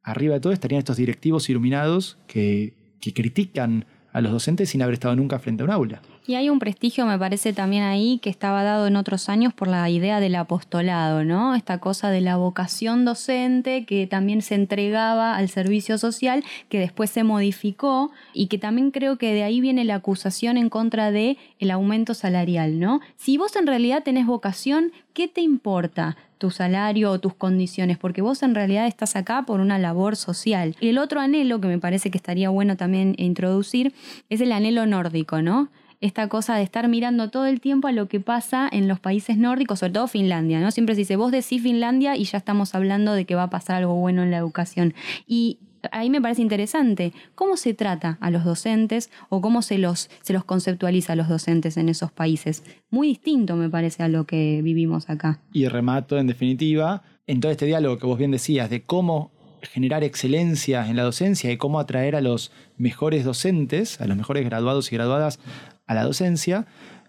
arriba 0.03 0.35
de 0.35 0.39
todo 0.39 0.53
estarían 0.53 0.79
estos 0.79 0.97
directivos 0.97 1.49
iluminados 1.49 2.19
que, 2.27 2.73
que 3.01 3.13
critican 3.13 3.85
a 4.13 4.21
los 4.21 4.31
docentes 4.31 4.69
sin 4.69 4.83
haber 4.83 4.93
estado 4.93 5.15
nunca 5.15 5.39
frente 5.39 5.63
a 5.63 5.65
un 5.65 5.71
aula. 5.71 6.01
Y 6.27 6.33
hay 6.33 6.49
un 6.49 6.57
prestigio, 6.57 7.05
me 7.05 7.19
parece, 7.19 7.53
también 7.53 7.83
ahí 7.83 8.17
que 8.17 8.31
estaba 8.31 8.63
dado 8.63 8.87
en 8.87 8.95
otros 8.95 9.29
años 9.29 9.53
por 9.53 9.67
la 9.67 9.87
idea 9.91 10.19
del 10.19 10.33
apostolado, 10.35 11.23
¿no? 11.23 11.53
Esta 11.53 11.77
cosa 11.77 12.09
de 12.09 12.21
la 12.21 12.35
vocación 12.35 13.05
docente 13.05 13.85
que 13.85 14.07
también 14.07 14.41
se 14.41 14.55
entregaba 14.55 15.35
al 15.35 15.49
servicio 15.49 15.99
social, 15.99 16.43
que 16.67 16.79
después 16.79 17.11
se 17.11 17.23
modificó 17.23 18.11
y 18.33 18.47
que 18.47 18.57
también 18.57 18.89
creo 18.89 19.19
que 19.19 19.35
de 19.35 19.43
ahí 19.43 19.61
viene 19.61 19.83
la 19.83 19.95
acusación 19.95 20.57
en 20.57 20.69
contra 20.69 21.11
de 21.11 21.37
el 21.59 21.69
aumento 21.69 22.15
salarial, 22.15 22.79
¿no? 22.79 23.01
Si 23.17 23.37
vos 23.37 23.55
en 23.55 23.67
realidad 23.67 24.01
tenés 24.03 24.25
vocación, 24.25 24.91
¿qué 25.13 25.27
te 25.27 25.41
importa? 25.41 26.17
tu 26.37 26.51
salario 26.51 27.11
o 27.11 27.19
tus 27.19 27.33
condiciones, 27.33 27.97
porque 27.97 28.21
vos 28.21 28.43
en 28.43 28.55
realidad 28.55 28.87
estás 28.87 29.15
acá 29.15 29.43
por 29.43 29.61
una 29.61 29.79
labor 29.79 30.17
social. 30.17 30.75
Y 30.81 30.89
el 30.89 30.97
otro 30.97 31.21
anhelo 31.21 31.61
que 31.61 31.69
me 31.69 31.79
parece 31.79 32.11
que 32.11 32.17
estaría 32.17 32.49
bueno 32.49 32.75
también 32.75 33.15
introducir 33.17 33.93
es 34.29 34.41
el 34.41 34.51
anhelo 34.51 34.85
nórdico, 34.85 35.41
¿no? 35.41 35.69
Esta 36.05 36.27
cosa 36.29 36.55
de 36.55 36.63
estar 36.63 36.87
mirando 36.87 37.29
todo 37.29 37.47
el 37.47 37.59
tiempo 37.59 37.87
a 37.87 37.91
lo 37.91 38.07
que 38.07 38.19
pasa 38.19 38.69
en 38.71 38.87
los 38.87 38.99
países 38.99 39.37
nórdicos, 39.37 39.79
sobre 39.79 39.93
todo 39.93 40.07
Finlandia, 40.07 40.59
¿no? 40.59 40.71
Siempre 40.71 40.95
se 40.95 40.99
dice, 40.99 41.15
vos 41.15 41.31
decís 41.31 41.63
Finlandia 41.63 42.15
y 42.15 42.25
ya 42.25 42.37
estamos 42.37 42.75
hablando 42.75 43.13
de 43.13 43.25
que 43.25 43.35
va 43.35 43.43
a 43.43 43.49
pasar 43.49 43.77
algo 43.77 43.95
bueno 43.95 44.21
en 44.23 44.31
la 44.31 44.37
educación. 44.37 44.93
Y 45.27 45.59
ahí 45.91 46.09
me 46.09 46.21
parece 46.21 46.43
interesante. 46.43 47.11
¿Cómo 47.33 47.57
se 47.57 47.73
trata 47.73 48.17
a 48.21 48.29
los 48.29 48.43
docentes 48.43 49.09
o 49.29 49.41
cómo 49.41 49.61
se 49.61 49.77
los, 49.77 50.09
se 50.21 50.33
los 50.33 50.43
conceptualiza 50.43 51.13
a 51.13 51.15
los 51.15 51.27
docentes 51.27 51.75
en 51.77 51.89
esos 51.89 52.11
países? 52.11 52.63
Muy 52.91 53.07
distinto, 53.07 53.55
me 53.55 53.69
parece, 53.69 54.03
a 54.03 54.07
lo 54.07 54.25
que 54.25 54.61
vivimos 54.61 55.09
acá. 55.09 55.39
Y 55.53 55.67
remato, 55.67 56.19
en 56.19 56.27
definitiva, 56.27 57.01
en 57.25 57.39
todo 57.39 57.51
este 57.51 57.65
diálogo 57.65 57.97
que 57.97 58.05
vos 58.05 58.17
bien 58.17 58.31
decías 58.31 58.69
de 58.69 58.83
cómo 58.83 59.31
generar 59.63 60.03
excelencia 60.03 60.87
en 60.87 60.95
la 60.95 61.01
docencia 61.01 61.51
y 61.51 61.57
cómo 61.57 61.79
atraer 61.79 62.15
a 62.15 62.21
los 62.21 62.51
mejores 62.77 63.25
docentes, 63.25 63.99
a 63.99 64.05
los 64.05 64.15
mejores 64.15 64.45
graduados 64.45 64.91
y 64.91 64.95
graduadas 64.95 65.39
a 65.87 65.93
la 65.93 66.03
docencia, 66.03 66.65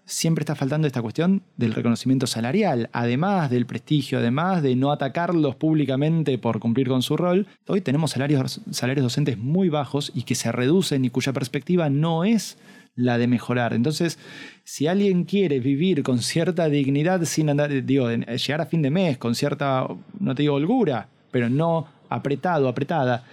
siempre 0.07 0.43
está 0.43 0.55
faltando 0.55 0.87
esta 0.87 1.01
cuestión 1.01 1.43
del 1.57 1.73
reconocimiento 1.73 2.27
salarial, 2.27 2.89
además 2.93 3.49
del 3.49 3.65
prestigio, 3.65 4.19
además 4.19 4.63
de 4.63 4.75
no 4.75 4.91
atacarlos 4.91 5.55
públicamente 5.55 6.37
por 6.37 6.59
cumplir 6.59 6.87
con 6.87 7.01
su 7.01 7.17
rol. 7.17 7.45
Hoy 7.67 7.81
tenemos 7.81 8.11
salarios, 8.11 8.61
salarios 8.71 9.03
docentes 9.03 9.37
muy 9.37 9.67
bajos 9.67 10.11
y 10.15 10.23
que 10.23 10.35
se 10.35 10.51
reducen 10.51 11.03
y 11.03 11.09
cuya 11.09 11.33
perspectiva 11.33 11.89
no 11.89 12.23
es 12.23 12.57
la 12.95 13.17
de 13.17 13.27
mejorar. 13.27 13.73
Entonces, 13.73 14.17
si 14.63 14.87
alguien 14.87 15.25
quiere 15.25 15.59
vivir 15.59 16.03
con 16.03 16.19
cierta 16.19 16.69
dignidad 16.69 17.23
sin 17.25 17.49
andar, 17.49 17.69
digo, 17.83 18.09
llegar 18.09 18.61
a 18.61 18.65
fin 18.65 18.81
de 18.81 18.89
mes 18.89 19.17
con 19.17 19.35
cierta, 19.35 19.87
no 20.19 20.35
te 20.35 20.43
digo 20.43 20.55
holgura, 20.55 21.09
pero 21.31 21.49
no 21.49 21.85
apretado, 22.09 22.69
apretada, 22.69 23.25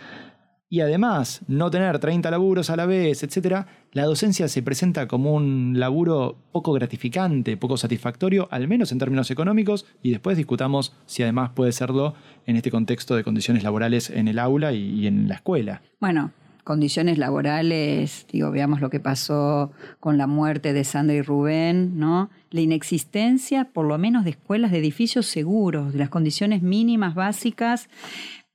y 0.74 0.80
además 0.80 1.42
no 1.46 1.70
tener 1.70 2.00
30 2.00 2.32
laburos 2.32 2.68
a 2.68 2.74
la 2.74 2.84
vez, 2.84 3.22
etc., 3.22 3.64
la 3.92 4.06
docencia 4.06 4.48
se 4.48 4.60
presenta 4.60 5.06
como 5.06 5.32
un 5.32 5.74
laburo 5.78 6.36
poco 6.50 6.72
gratificante, 6.72 7.56
poco 7.56 7.76
satisfactorio, 7.76 8.48
al 8.50 8.66
menos 8.66 8.90
en 8.90 8.98
términos 8.98 9.30
económicos, 9.30 9.86
y 10.02 10.10
después 10.10 10.36
discutamos 10.36 10.92
si 11.06 11.22
además 11.22 11.52
puede 11.54 11.70
serlo 11.70 12.14
en 12.46 12.56
este 12.56 12.72
contexto 12.72 13.14
de 13.14 13.22
condiciones 13.22 13.62
laborales 13.62 14.10
en 14.10 14.26
el 14.26 14.40
aula 14.40 14.72
y, 14.72 15.06
en 15.06 15.28
la 15.28 15.36
escuela. 15.36 15.80
Bueno, 16.00 16.32
condiciones 16.64 17.18
laborales, 17.18 18.26
digo, 18.32 18.50
veamos 18.50 18.80
lo 18.80 18.90
que 18.90 18.98
pasó 18.98 19.70
con 20.00 20.18
la 20.18 20.26
muerte 20.26 20.72
de 20.72 20.82
Sandra 20.82 21.14
y 21.14 21.22
Rubén, 21.22 22.00
¿no? 22.00 22.30
La 22.50 22.62
inexistencia, 22.62 23.66
por 23.72 23.86
lo 23.86 23.96
menos, 23.96 24.24
de 24.24 24.30
escuelas, 24.30 24.72
de 24.72 24.78
edificios 24.78 25.26
seguros, 25.26 25.92
de 25.92 26.00
las 26.00 26.08
condiciones 26.08 26.62
mínimas 26.62 27.14
básicas 27.14 27.88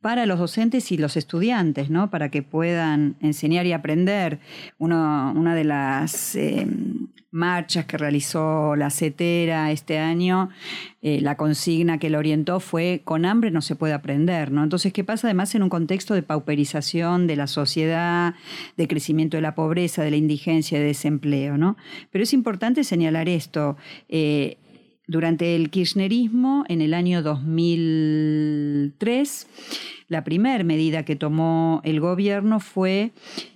para 0.02 0.26
los 0.26 0.40
docentes 0.40 0.92
y 0.92 0.98
los 0.98 1.18
estudiantes, 1.18 1.90
¿no? 1.90 2.10
Para 2.10 2.30
que 2.30 2.42
puedan 2.42 3.16
enseñar 3.22 3.66
y 3.66 3.74
aprender. 3.74 4.40
una 4.78 5.56
de 5.56 5.64
las 5.64 6.36
eh, 6.36 6.68
marchas 7.32 7.86
que 7.86 7.98
realizó 7.98 8.76
la 8.76 8.90
CETERA 8.90 9.72
este 9.72 10.00
año, 10.00 10.50
eh, 11.02 11.22
la 11.22 11.38
consigna 11.38 12.00
que 12.00 12.10
lo 12.10 12.18
orientó 12.18 12.60
fue 12.60 13.02
con 13.04 13.26
hambre 13.26 13.52
no 13.52 13.62
se 13.62 13.76
puede 13.76 13.94
aprender, 13.94 14.52
¿no? 14.52 14.64
Entonces, 14.64 14.94
¿qué 14.94 15.04
pasa 15.04 15.28
además 15.28 15.54
en 15.56 15.64
un 15.64 15.70
contexto 15.70 16.14
de 16.14 16.24
pauperización 16.24 17.28
de 17.28 17.36
la 17.36 17.48
sociedad, 17.48 18.36
de 18.78 18.88
crecimiento 18.88 19.38
de 19.38 19.42
la 19.42 19.56
pobreza, 19.56 20.04
de 20.04 20.12
la 20.12 20.18
indigencia, 20.18 20.80
de 20.80 20.86
desempleo, 20.86 21.58
¿no? 21.58 21.78
Pero 22.12 22.24
es 22.24 22.34
importante 22.34 22.84
señalar 22.84 23.30
esto. 23.30 23.78
Eh, 24.08 24.58
durante 25.10 25.56
el 25.56 25.72
kirchnerismo, 25.72 26.66
en 26.70 26.82
el 26.82 26.94
año 26.94 27.24
2003, 27.24 29.48
la 30.08 30.24
primera 30.24 30.64
medida 30.64 31.04
que 31.04 31.16
tomó 31.16 31.82
el 31.84 32.00
gobierno 32.00 32.60
fue 32.60 33.10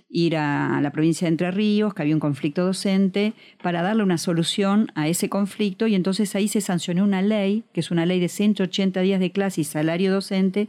ir 0.08 0.36
a 0.36 0.80
la 0.82 0.90
provincia 0.90 1.26
de 1.26 1.30
Entre 1.30 1.52
Ríos, 1.52 1.94
que 1.94 2.02
había 2.02 2.16
un 2.16 2.20
conflicto 2.20 2.66
docente, 2.66 3.34
para 3.62 3.82
darle 3.82 4.02
una 4.02 4.18
solución 4.18 4.88
a 4.96 5.06
ese 5.06 5.28
conflicto 5.28 5.86
y 5.86 5.94
entonces 5.94 6.34
ahí 6.34 6.48
se 6.48 6.60
sancionó 6.60 7.04
una 7.04 7.22
ley, 7.22 7.62
que 7.72 7.78
es 7.78 7.92
una 7.92 8.04
ley 8.04 8.18
de 8.18 8.28
180 8.28 9.00
días 9.02 9.20
de 9.20 9.30
clase 9.30 9.60
y 9.60 9.64
salario 9.64 10.12
docente, 10.12 10.66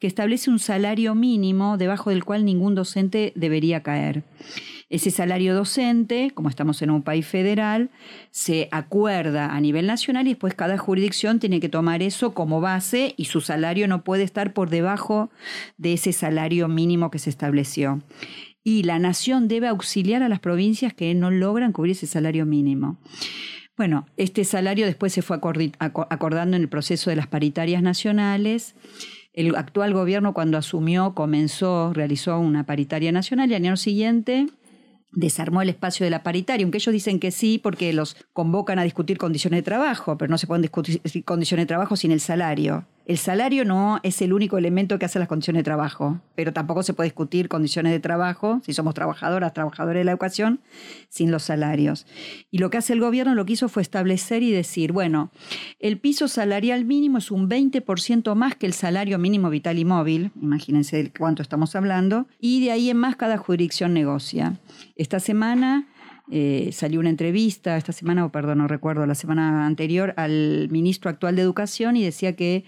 que 0.00 0.06
establece 0.06 0.50
un 0.50 0.58
salario 0.58 1.14
mínimo 1.14 1.78
debajo 1.78 2.10
del 2.10 2.24
cual 2.24 2.44
ningún 2.44 2.74
docente 2.74 3.32
debería 3.36 3.82
caer. 3.82 4.22
Ese 4.88 5.10
salario 5.10 5.52
docente, 5.52 6.30
como 6.32 6.48
estamos 6.48 6.80
en 6.80 6.90
un 6.90 7.02
país 7.02 7.26
federal, 7.26 7.90
se 8.30 8.68
acuerda 8.70 9.52
a 9.52 9.60
nivel 9.60 9.88
nacional 9.88 10.26
y 10.26 10.30
después 10.30 10.54
cada 10.54 10.78
jurisdicción 10.78 11.40
tiene 11.40 11.58
que 11.58 11.68
tomar 11.68 12.02
eso 12.02 12.34
como 12.34 12.60
base 12.60 13.14
y 13.16 13.24
su 13.24 13.40
salario 13.40 13.88
no 13.88 14.04
puede 14.04 14.22
estar 14.22 14.52
por 14.52 14.70
debajo 14.70 15.28
de 15.76 15.94
ese 15.94 16.12
salario 16.12 16.68
mínimo 16.68 17.10
que 17.10 17.18
se 17.18 17.30
estableció. 17.30 18.00
Y 18.62 18.84
la 18.84 19.00
nación 19.00 19.48
debe 19.48 19.66
auxiliar 19.66 20.22
a 20.22 20.28
las 20.28 20.38
provincias 20.38 20.94
que 20.94 21.12
no 21.14 21.32
logran 21.32 21.72
cubrir 21.72 21.92
ese 21.92 22.06
salario 22.06 22.46
mínimo. 22.46 22.98
Bueno, 23.76 24.06
este 24.16 24.44
salario 24.44 24.86
después 24.86 25.12
se 25.12 25.20
fue 25.22 25.36
acordando 25.38 26.56
en 26.56 26.62
el 26.62 26.68
proceso 26.68 27.10
de 27.10 27.16
las 27.16 27.26
paritarias 27.26 27.82
nacionales. 27.82 28.76
El 29.32 29.54
actual 29.56 29.92
gobierno 29.92 30.32
cuando 30.32 30.58
asumió 30.58 31.14
comenzó, 31.14 31.92
realizó 31.92 32.38
una 32.38 32.64
paritaria 32.64 33.10
nacional 33.10 33.50
y 33.50 33.54
al 33.54 33.64
año 33.64 33.76
siguiente 33.76 34.46
desarmó 35.12 35.62
el 35.62 35.68
espacio 35.68 36.04
de 36.04 36.10
la 36.10 36.22
paritaria, 36.22 36.64
aunque 36.64 36.78
ellos 36.78 36.92
dicen 36.92 37.20
que 37.20 37.30
sí 37.30 37.58
porque 37.58 37.92
los 37.92 38.16
convocan 38.32 38.78
a 38.78 38.84
discutir 38.84 39.18
condiciones 39.18 39.58
de 39.58 39.62
trabajo, 39.62 40.18
pero 40.18 40.30
no 40.30 40.38
se 40.38 40.46
pueden 40.46 40.62
discutir 40.62 41.00
condiciones 41.24 41.64
de 41.64 41.68
trabajo 41.68 41.96
sin 41.96 42.12
el 42.12 42.20
salario. 42.20 42.86
El 43.06 43.18
salario 43.18 43.64
no 43.64 44.00
es 44.02 44.20
el 44.20 44.32
único 44.32 44.58
elemento 44.58 44.98
que 44.98 45.06
hace 45.06 45.20
las 45.20 45.28
condiciones 45.28 45.60
de 45.60 45.64
trabajo, 45.64 46.20
pero 46.34 46.52
tampoco 46.52 46.82
se 46.82 46.92
puede 46.92 47.06
discutir 47.06 47.48
condiciones 47.48 47.92
de 47.92 48.00
trabajo, 48.00 48.60
si 48.64 48.72
somos 48.72 48.94
trabajadoras, 48.94 49.54
trabajadores 49.54 50.00
de 50.00 50.04
la 50.04 50.10
educación, 50.10 50.60
sin 51.08 51.30
los 51.30 51.44
salarios. 51.44 52.04
Y 52.50 52.58
lo 52.58 52.68
que 52.68 52.78
hace 52.78 52.94
el 52.94 53.00
gobierno, 53.00 53.36
lo 53.36 53.46
que 53.46 53.52
hizo 53.52 53.68
fue 53.68 53.82
establecer 53.82 54.42
y 54.42 54.50
decir, 54.50 54.90
bueno, 54.90 55.30
el 55.78 56.00
piso 56.00 56.26
salarial 56.26 56.84
mínimo 56.84 57.18
es 57.18 57.30
un 57.30 57.48
20% 57.48 58.34
más 58.34 58.56
que 58.56 58.66
el 58.66 58.72
salario 58.72 59.20
mínimo 59.20 59.50
vital 59.50 59.78
y 59.78 59.84
móvil, 59.84 60.32
imagínense 60.42 61.00
de 61.00 61.12
cuánto 61.12 61.42
estamos 61.42 61.76
hablando, 61.76 62.26
y 62.40 62.64
de 62.64 62.72
ahí 62.72 62.90
en 62.90 62.96
más 62.96 63.14
cada 63.14 63.38
jurisdicción 63.38 63.94
negocia. 63.94 64.58
Esta 64.96 65.20
semana 65.20 65.86
eh, 66.30 66.70
salió 66.72 66.98
una 66.98 67.10
entrevista 67.10 67.76
esta 67.76 67.92
semana, 67.92 68.24
o 68.24 68.30
perdón, 68.30 68.58
no 68.58 68.68
recuerdo, 68.68 69.06
la 69.06 69.14
semana 69.14 69.66
anterior, 69.66 70.12
al 70.16 70.68
ministro 70.70 71.08
actual 71.08 71.36
de 71.36 71.42
Educación 71.42 71.96
y 71.96 72.02
decía 72.02 72.34
que 72.34 72.64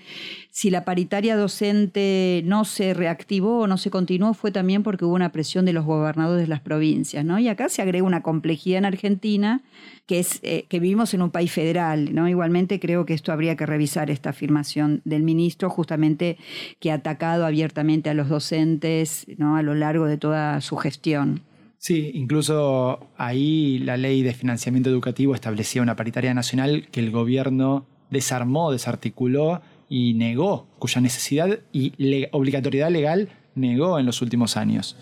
si 0.51 0.71
la 0.71 0.85
paritaria 0.85 1.37
docente 1.37 2.43
no 2.45 2.65
se 2.65 2.95
reactivó 2.95 3.61
o 3.61 3.67
no 3.67 3.77
se 3.77 3.91
continuó 3.91 4.35
fue 4.35 4.53
también 4.53 4.83
porque 4.83 5.05
hubo 5.05 5.15
una 5.15 5.33
presión 5.33 5.65
de 5.65 5.73
los 5.73 5.85
gobernadores 5.85 6.43
de 6.43 6.49
las 6.49 6.61
provincias, 6.61 7.25
¿no? 7.25 7.39
Y 7.39 7.49
acá 7.49 7.69
se 7.69 7.83
agrega 7.83 8.05
una 8.05 8.23
complejidad 8.23 8.79
en 8.79 8.85
Argentina 8.85 9.63
que 10.07 10.21
es 10.21 10.41
eh, 10.43 10.65
que 10.69 10.81
vivimos 10.81 11.13
en 11.13 11.21
un 11.21 11.31
país 11.31 11.53
federal, 11.53 12.15
¿no? 12.15 12.29
Igualmente 12.29 12.81
creo 12.81 13.05
que 13.05 13.13
esto 13.13 13.31
habría 13.31 13.57
que 13.57 13.67
revisar 13.67 14.11
esta 14.11 14.31
afirmación 14.31 15.03
del 15.05 15.23
ministro, 15.23 15.69
justamente 15.69 16.39
que 16.81 16.91
ha 16.91 16.95
atacado 16.95 17.45
abiertamente 17.45 18.09
a 18.09 18.15
los 18.15 18.29
docentes, 18.29 19.27
¿no? 19.37 19.57
A 19.57 19.63
lo 19.63 19.75
largo 19.75 20.07
de 20.07 20.17
toda 20.17 20.61
su 20.63 20.77
gestión. 20.77 21.43
Sí, 21.79 22.11
incluso 22.15 23.09
ahí 23.17 23.79
la 23.79 23.97
ley 23.97 24.23
de 24.23 24.35
financiamiento 24.35 24.91
educativo 24.91 25.35
establecía 25.35 25.81
una 25.81 25.95
paritaria 25.95 26.35
nacional 26.35 26.89
que 26.91 26.99
el 26.99 27.13
gobierno 27.13 27.87
desarmó, 28.11 28.73
desarticuló 28.73 29.63
y 29.89 30.15
negó, 30.15 30.67
cuya 30.81 31.01
necesidad 31.01 31.61
y 31.73 31.93
obligatoriedad 32.33 32.91
legal 32.91 33.29
negó 33.55 33.99
en 33.99 34.07
los 34.07 34.23
últimos 34.23 34.57
años. 34.57 34.97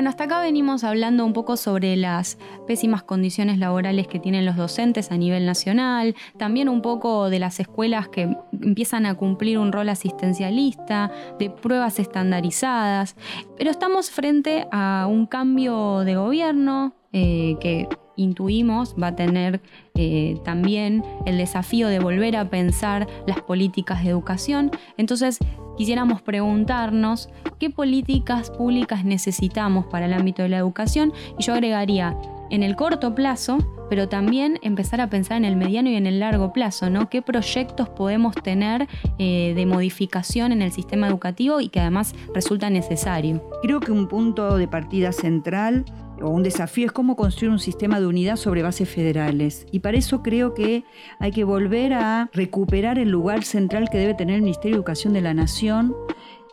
Bueno, 0.00 0.08
hasta 0.08 0.24
acá 0.24 0.40
venimos 0.40 0.82
hablando 0.82 1.26
un 1.26 1.34
poco 1.34 1.58
sobre 1.58 1.94
las 1.94 2.38
pésimas 2.66 3.02
condiciones 3.02 3.58
laborales 3.58 4.06
que 4.08 4.18
tienen 4.18 4.46
los 4.46 4.56
docentes 4.56 5.12
a 5.12 5.18
nivel 5.18 5.44
nacional, 5.44 6.16
también 6.38 6.70
un 6.70 6.80
poco 6.80 7.28
de 7.28 7.38
las 7.38 7.60
escuelas 7.60 8.08
que 8.08 8.34
empiezan 8.62 9.04
a 9.04 9.14
cumplir 9.14 9.58
un 9.58 9.72
rol 9.72 9.90
asistencialista, 9.90 11.10
de 11.38 11.50
pruebas 11.50 11.98
estandarizadas, 11.98 13.14
pero 13.58 13.70
estamos 13.70 14.10
frente 14.10 14.66
a 14.72 15.06
un 15.06 15.26
cambio 15.26 15.98
de 15.98 16.16
gobierno 16.16 16.94
eh, 17.12 17.56
que 17.60 17.88
intuimos 18.16 18.94
va 19.00 19.08
a 19.08 19.16
tener 19.16 19.60
eh, 19.94 20.38
también 20.44 21.02
el 21.26 21.38
desafío 21.38 21.88
de 21.88 21.98
volver 21.98 22.36
a 22.36 22.50
pensar 22.50 23.08
las 23.26 23.40
políticas 23.40 24.04
de 24.04 24.10
educación. 24.10 24.70
Entonces, 24.96 25.38
quisiéramos 25.76 26.22
preguntarnos 26.22 27.30
qué 27.58 27.70
políticas 27.70 28.50
públicas 28.50 29.04
necesitamos 29.04 29.86
para 29.86 30.06
el 30.06 30.12
ámbito 30.12 30.42
de 30.42 30.50
la 30.50 30.58
educación 30.58 31.12
y 31.38 31.42
yo 31.42 31.54
agregaría 31.54 32.16
en 32.50 32.62
el 32.62 32.76
corto 32.76 33.14
plazo, 33.14 33.58
pero 33.88 34.08
también 34.08 34.58
empezar 34.62 35.00
a 35.00 35.08
pensar 35.08 35.36
en 35.36 35.44
el 35.44 35.56
mediano 35.56 35.88
y 35.88 35.94
en 35.94 36.06
el 36.06 36.20
largo 36.20 36.52
plazo, 36.52 36.90
¿no? 36.90 37.08
¿Qué 37.08 37.22
proyectos 37.22 37.88
podemos 37.88 38.34
tener 38.34 38.88
eh, 39.18 39.52
de 39.54 39.66
modificación 39.66 40.52
en 40.52 40.60
el 40.60 40.72
sistema 40.72 41.06
educativo 41.06 41.60
y 41.60 41.68
que 41.68 41.80
además 41.80 42.14
resulta 42.34 42.68
necesario? 42.70 43.42
Creo 43.62 43.80
que 43.80 43.92
un 43.92 44.08
punto 44.08 44.56
de 44.58 44.68
partida 44.68 45.12
central 45.12 45.84
o 46.22 46.28
un 46.28 46.42
desafío 46.42 46.86
es 46.86 46.92
cómo 46.92 47.16
construir 47.16 47.50
un 47.50 47.58
sistema 47.58 48.00
de 48.00 48.06
unidad 48.06 48.36
sobre 48.36 48.62
bases 48.62 48.88
federales. 48.88 49.66
Y 49.70 49.80
para 49.80 49.98
eso 49.98 50.22
creo 50.22 50.54
que 50.54 50.84
hay 51.18 51.30
que 51.30 51.44
volver 51.44 51.92
a 51.92 52.30
recuperar 52.32 52.98
el 52.98 53.10
lugar 53.10 53.44
central 53.44 53.88
que 53.90 53.98
debe 53.98 54.14
tener 54.14 54.36
el 54.36 54.42
Ministerio 54.42 54.76
de 54.76 54.78
Educación 54.78 55.12
de 55.12 55.20
la 55.20 55.34
Nación 55.34 55.94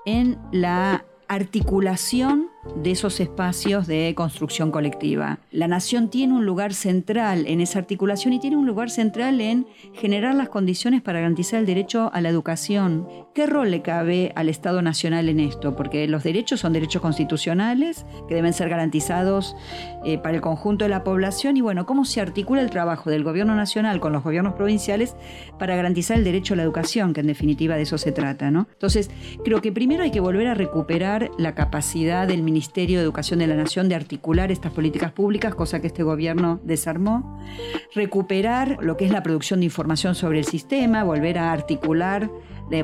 en 0.06 0.38
la 0.52 1.06
articulación 1.28 2.47
de 2.76 2.92
esos 2.92 3.20
espacios 3.20 3.88
de 3.88 4.14
construcción 4.16 4.72
colectiva. 4.72 5.40
La 5.52 5.68
nación 5.68 6.10
tiene 6.10 6.34
un 6.34 6.46
lugar 6.46 6.74
central 6.74 7.46
en 7.48 7.62
esa 7.62 7.80
articulación 7.80 8.34
y 8.34 8.40
tiene 8.40 8.58
un 8.58 8.66
lugar 8.66 8.90
central 8.90 9.42
en 9.42 9.66
generar 9.94 10.36
las 10.36 10.50
condiciones 10.50 11.02
para 11.02 11.20
garantizar 11.20 11.60
el 11.60 11.66
derecho 11.66 12.12
a 12.14 12.22
la 12.22 12.30
educación. 12.30 13.08
¿Qué 13.34 13.48
rol 13.48 13.72
le 13.72 13.82
cabe 13.82 14.32
al 14.36 14.50
Estado 14.50 14.82
Nacional 14.82 15.30
en 15.30 15.40
esto? 15.40 15.76
Porque 15.76 16.08
los 16.08 16.24
derechos 16.24 16.60
son 16.60 16.74
derechos 16.74 17.02
constitucionales 17.02 18.06
que 18.28 18.36
deben 18.36 18.54
ser 18.54 18.70
garantizados 18.70 19.56
eh, 20.06 20.18
para 20.18 20.36
el 20.36 20.42
conjunto 20.42 20.86
de 20.86 20.90
la 20.90 21.04
población 21.04 21.58
y 21.58 21.62
bueno, 21.62 21.86
¿cómo 21.86 22.06
se 22.06 22.22
articula 22.22 22.62
el 22.62 22.70
trabajo 22.70 23.10
del 23.10 23.24
gobierno 23.24 23.56
nacional 23.56 24.00
con 24.00 24.14
los 24.14 24.24
gobiernos 24.24 24.54
provinciales 24.54 25.16
para 25.60 25.76
garantizar 25.76 26.18
el 26.18 26.24
derecho 26.24 26.54
a 26.54 26.58
la 26.58 26.64
educación, 26.64 27.14
que 27.14 27.22
en 27.22 27.28
definitiva 27.28 27.76
de 27.76 27.84
eso 27.84 27.98
se 27.98 28.12
trata, 28.12 28.52
¿no? 28.52 28.68
Entonces, 28.74 29.10
creo 29.44 29.62
que 29.62 29.72
primero 29.72 30.04
hay 30.04 30.12
que 30.12 30.20
volver 30.20 30.48
a 30.48 30.54
recuperar 30.54 31.32
la 31.38 31.56
capacidad 31.56 32.28
del 32.28 32.44
Ministerio 32.44 32.57
de 32.74 32.94
Educación 33.02 33.40
de 33.40 33.48
la 33.48 33.56
Nación 33.56 33.90
de 33.90 33.96
articular 33.96 34.52
estas 34.52 34.72
políticas 34.72 35.12
públicas, 35.12 35.56
cosa 35.56 35.80
que 35.80 35.88
este 35.88 36.04
gobierno 36.04 36.60
desarmó, 36.64 37.40
recuperar 37.94 38.78
lo 38.82 38.98
que 38.98 39.06
es 39.06 39.12
la 39.12 39.24
producción 39.24 39.60
de 39.60 39.66
información 39.66 40.16
sobre 40.16 40.40
el 40.40 40.46
sistema, 40.46 41.04
volver 41.04 41.38
a 41.38 41.52
articular 41.52 42.30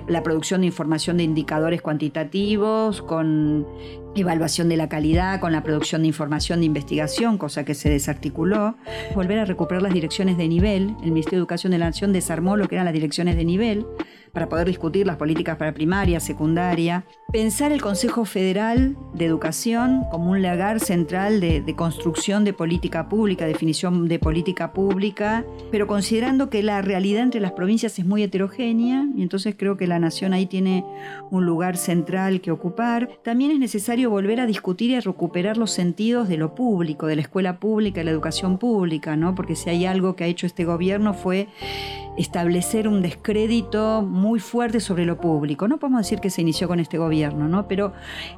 la 0.07 0.23
producción 0.23 0.61
de 0.61 0.67
información 0.67 1.17
de 1.17 1.23
indicadores 1.23 1.81
cuantitativos, 1.81 3.01
con 3.01 3.67
evaluación 4.15 4.69
de 4.69 4.77
la 4.77 4.87
calidad, 4.87 5.41
con 5.41 5.51
la 5.51 5.63
producción 5.63 6.01
de 6.01 6.07
información 6.07 6.59
de 6.59 6.67
investigación, 6.67 7.37
cosa 7.37 7.65
que 7.65 7.73
se 7.73 7.89
desarticuló, 7.89 8.75
volver 9.13 9.39
a 9.39 9.45
recuperar 9.45 9.81
las 9.81 9.93
direcciones 9.93 10.37
de 10.37 10.47
nivel. 10.47 10.95
El 11.03 11.11
Ministerio 11.11 11.39
de 11.39 11.41
Educación 11.41 11.71
de 11.71 11.79
la 11.79 11.87
Nación 11.87 12.13
desarmó 12.13 12.55
lo 12.55 12.67
que 12.67 12.75
eran 12.75 12.85
las 12.85 12.93
direcciones 12.93 13.35
de 13.35 13.43
nivel 13.43 13.85
para 14.31 14.47
poder 14.47 14.67
discutir 14.67 15.05
las 15.05 15.17
políticas 15.17 15.57
para 15.57 15.73
primaria, 15.73 16.19
secundaria, 16.19 17.05
pensar 17.33 17.71
el 17.71 17.81
Consejo 17.81 18.25
Federal 18.25 18.95
de 19.15 19.25
Educación 19.25 20.03
como 20.11 20.29
un 20.29 20.43
lagar 20.43 20.79
central 20.79 21.39
de, 21.39 21.63
construcción 21.75 22.43
de 22.43 22.53
política 22.53 23.09
pública, 23.09 23.47
definición 23.47 24.07
de 24.07 24.19
política 24.19 24.71
pública, 24.71 25.43
pero 25.71 25.87
considerando 25.87 26.51
que 26.51 26.61
la 26.61 26.83
realidad 26.83 27.23
entre 27.23 27.41
las 27.41 27.53
provincias 27.53 27.97
es 27.97 28.05
muy 28.05 28.21
heterogénea 28.21 29.07
y 29.15 29.23
entonces 29.23 29.55
creo 29.57 29.77
que 29.77 29.87
la 29.87 29.97
nación 29.97 30.31
ahí 30.33 30.45
tiene 30.45 30.85
un 31.31 31.43
lugar 31.47 31.75
central 31.75 32.39
que 32.39 32.51
ocupar. 32.51 33.09
También 33.23 33.49
es 33.49 33.57
necesario 33.57 34.11
volver 34.11 34.39
a 34.39 34.45
discutir 34.45 34.91
y 34.91 34.95
a 34.95 35.01
recuperar 35.01 35.57
los 35.57 35.71
sentidos 35.71 36.29
de 36.29 36.37
lo 36.37 36.53
público, 36.53 37.07
de 37.07 37.15
la 37.15 37.23
escuela 37.23 37.59
pública 37.59 38.01
y 38.01 38.03
la 38.03 38.11
educación 38.11 38.59
pública, 38.59 39.15
¿no? 39.15 39.33
porque 39.33 39.55
si 39.55 39.71
hay 39.71 39.87
algo 39.87 40.15
que 40.15 40.25
ha 40.25 40.27
hecho 40.27 40.45
este 40.45 40.65
gobierno 40.65 41.15
fue 41.15 41.47
establecer 42.17 42.87
un 42.87 43.01
descrédito 43.01 44.01
muy 44.03 44.39
fuerte 44.39 44.79
sobre 44.79 45.05
lo 45.05 45.19
público. 45.19 45.67
No 45.67 45.77
podemos 45.77 46.01
decir 46.01 46.19
que 46.19 46.29
se 46.29 46.41
inició 46.41 46.67
con 46.67 46.79
este 46.79 46.97
gobierno, 46.97 47.22
¿no? 47.31 47.67
Pero 47.67 47.93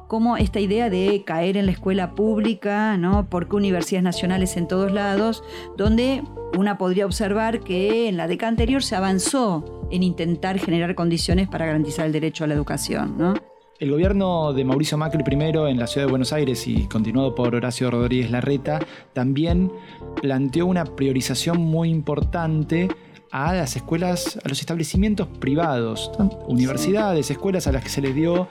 como 0.06 0.36
esta 0.36 0.60
idea 0.60 0.90
de 0.90 1.24
caer 1.24 1.56
en 1.56 1.66
la 1.66 1.72
escuela 1.72 2.14
pública, 2.14 2.96
¿no? 2.96 3.28
Porque 3.28 3.56
universidades 3.56 4.04
nacionales 4.04 4.56
en 4.56 4.68
todos 4.68 4.92
lados, 4.92 5.42
donde 5.76 6.22
una 6.56 6.78
podría 6.78 7.06
observar 7.06 7.60
que 7.60 8.08
en 8.08 8.16
la 8.16 8.28
década 8.28 8.50
anterior 8.50 8.82
se 8.82 8.96
avanzó 8.96 9.88
en 9.90 10.02
intentar 10.02 10.58
generar 10.58 10.94
condiciones 10.94 11.48
para 11.48 11.66
garantizar 11.66 12.06
el 12.06 12.12
derecho 12.12 12.44
a 12.44 12.46
la 12.46 12.54
educación, 12.54 13.16
¿no? 13.18 13.34
El 13.78 13.90
gobierno 13.90 14.54
de 14.54 14.64
Mauricio 14.64 14.96
Macri 14.96 15.22
primero 15.22 15.68
en 15.68 15.78
la 15.78 15.86
ciudad 15.86 16.06
de 16.06 16.10
Buenos 16.10 16.32
Aires 16.32 16.66
y 16.66 16.88
continuado 16.88 17.34
por 17.34 17.54
Horacio 17.54 17.90
Rodríguez 17.90 18.30
Larreta 18.30 18.78
también 19.12 19.70
planteó 20.22 20.64
una 20.64 20.84
priorización 20.84 21.58
muy 21.58 21.90
importante 21.90 22.88
a 23.30 23.54
las 23.54 23.76
escuelas, 23.76 24.38
a 24.44 24.48
los 24.48 24.60
establecimientos 24.60 25.28
privados, 25.40 26.10
universidades, 26.46 27.30
escuelas 27.30 27.66
a 27.66 27.72
las 27.72 27.82
que 27.82 27.88
se 27.88 28.00
les 28.00 28.14
dio 28.14 28.48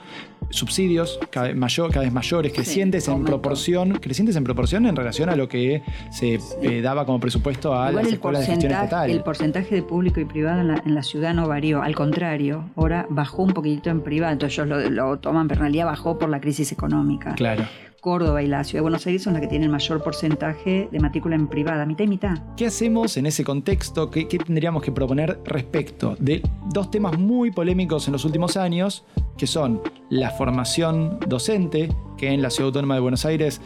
subsidios 0.50 1.18
cada 1.30 1.48
vez, 1.48 1.56
mayor, 1.56 1.90
cada 1.90 2.04
vez 2.04 2.12
mayores, 2.12 2.52
crecientes 2.52 3.08
en 3.08 3.24
proporción, 3.24 3.98
crecientes 3.98 4.36
en 4.36 4.44
proporción 4.44 4.86
en 4.86 4.94
relación 4.94 5.28
a 5.28 5.36
lo 5.36 5.48
que 5.48 5.82
se 6.10 6.38
eh, 6.62 6.80
daba 6.82 7.04
como 7.04 7.18
presupuesto 7.18 7.74
a 7.74 7.90
las 7.90 8.06
escuelas 8.06 8.42
de 8.42 8.46
gestión 8.48 8.72
estatal. 8.72 9.10
El 9.10 9.22
porcentaje 9.22 9.74
de 9.74 9.82
público 9.82 10.20
y 10.20 10.24
privado 10.24 10.60
en 10.60 10.94
la, 10.94 11.02
ciudad 11.02 11.34
no 11.34 11.46
varió, 11.46 11.82
al 11.82 11.94
contrario, 11.94 12.70
ahora 12.76 13.06
bajó 13.08 13.42
un 13.42 13.52
poquitito 13.52 13.90
en 13.90 14.02
privado, 14.02 14.32
entonces 14.32 14.58
ellos 14.58 14.68
lo, 14.68 14.90
lo 14.90 15.18
toman, 15.18 15.46
pero 15.48 15.60
en 15.60 15.66
realidad 15.66 15.86
bajó 15.86 16.18
por 16.18 16.28
la 16.28 16.40
crisis 16.40 16.72
económica. 16.72 17.34
Claro. 17.34 17.64
Córdoba 18.00 18.42
y 18.42 18.46
la 18.46 18.64
Ciudad 18.64 18.78
de 18.78 18.82
Buenos 18.82 19.06
Aires 19.06 19.22
son 19.22 19.32
las 19.32 19.42
que 19.42 19.48
tienen 19.48 19.66
el 19.66 19.72
mayor 19.72 20.02
porcentaje 20.02 20.88
de 20.90 21.00
matrícula 21.00 21.36
en 21.36 21.48
privada, 21.48 21.86
mitad 21.86 22.04
y 22.04 22.08
mitad. 22.08 22.38
¿Qué 22.56 22.66
hacemos 22.66 23.16
en 23.16 23.26
ese 23.26 23.44
contexto? 23.44 24.10
¿Qué, 24.10 24.24
tendríamos 24.26 24.82
que 24.82 24.92
proponer 24.92 25.40
respecto 25.44 26.16
de 26.18 26.42
dos 26.72 26.90
temas 26.90 27.18
muy 27.18 27.50
polémicos 27.50 28.06
en 28.08 28.12
los 28.12 28.24
últimos 28.24 28.56
años, 28.56 29.04
que 29.36 29.46
son 29.46 29.82
la 30.10 30.30
formación 30.30 31.18
docente, 31.26 31.88
que 32.16 32.32
en 32.32 32.42
la 32.42 32.50
Ciudad 32.50 32.68
Autónoma 32.68 32.94
de 32.94 33.00
Buenos 33.00 33.24
Aires 33.24 33.60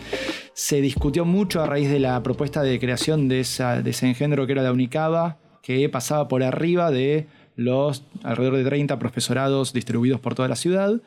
se 0.54 0.80
discutió 0.80 1.24
mucho 1.24 1.62
a 1.62 1.66
raíz 1.66 1.90
de 1.90 2.00
la 2.00 2.22
propuesta 2.22 2.62
de 2.62 2.78
creación 2.78 3.28
de, 3.28 3.40
esa, 3.40 3.82
de 3.82 3.90
ese 3.90 4.08
engendro 4.08 4.46
que 4.46 4.52
era 4.52 4.62
la 4.62 4.72
Unicaba, 4.72 5.38
que 5.62 5.88
pasaba 5.88 6.28
por 6.28 6.42
arriba 6.42 6.90
de 6.90 7.28
los 7.60 8.04
alrededor 8.22 8.56
de 8.56 8.64
30 8.64 8.98
profesorados 8.98 9.74
distribuidos 9.74 10.18
por 10.18 10.34
toda 10.34 10.48
la 10.48 10.56
ciudad, 10.56 11.00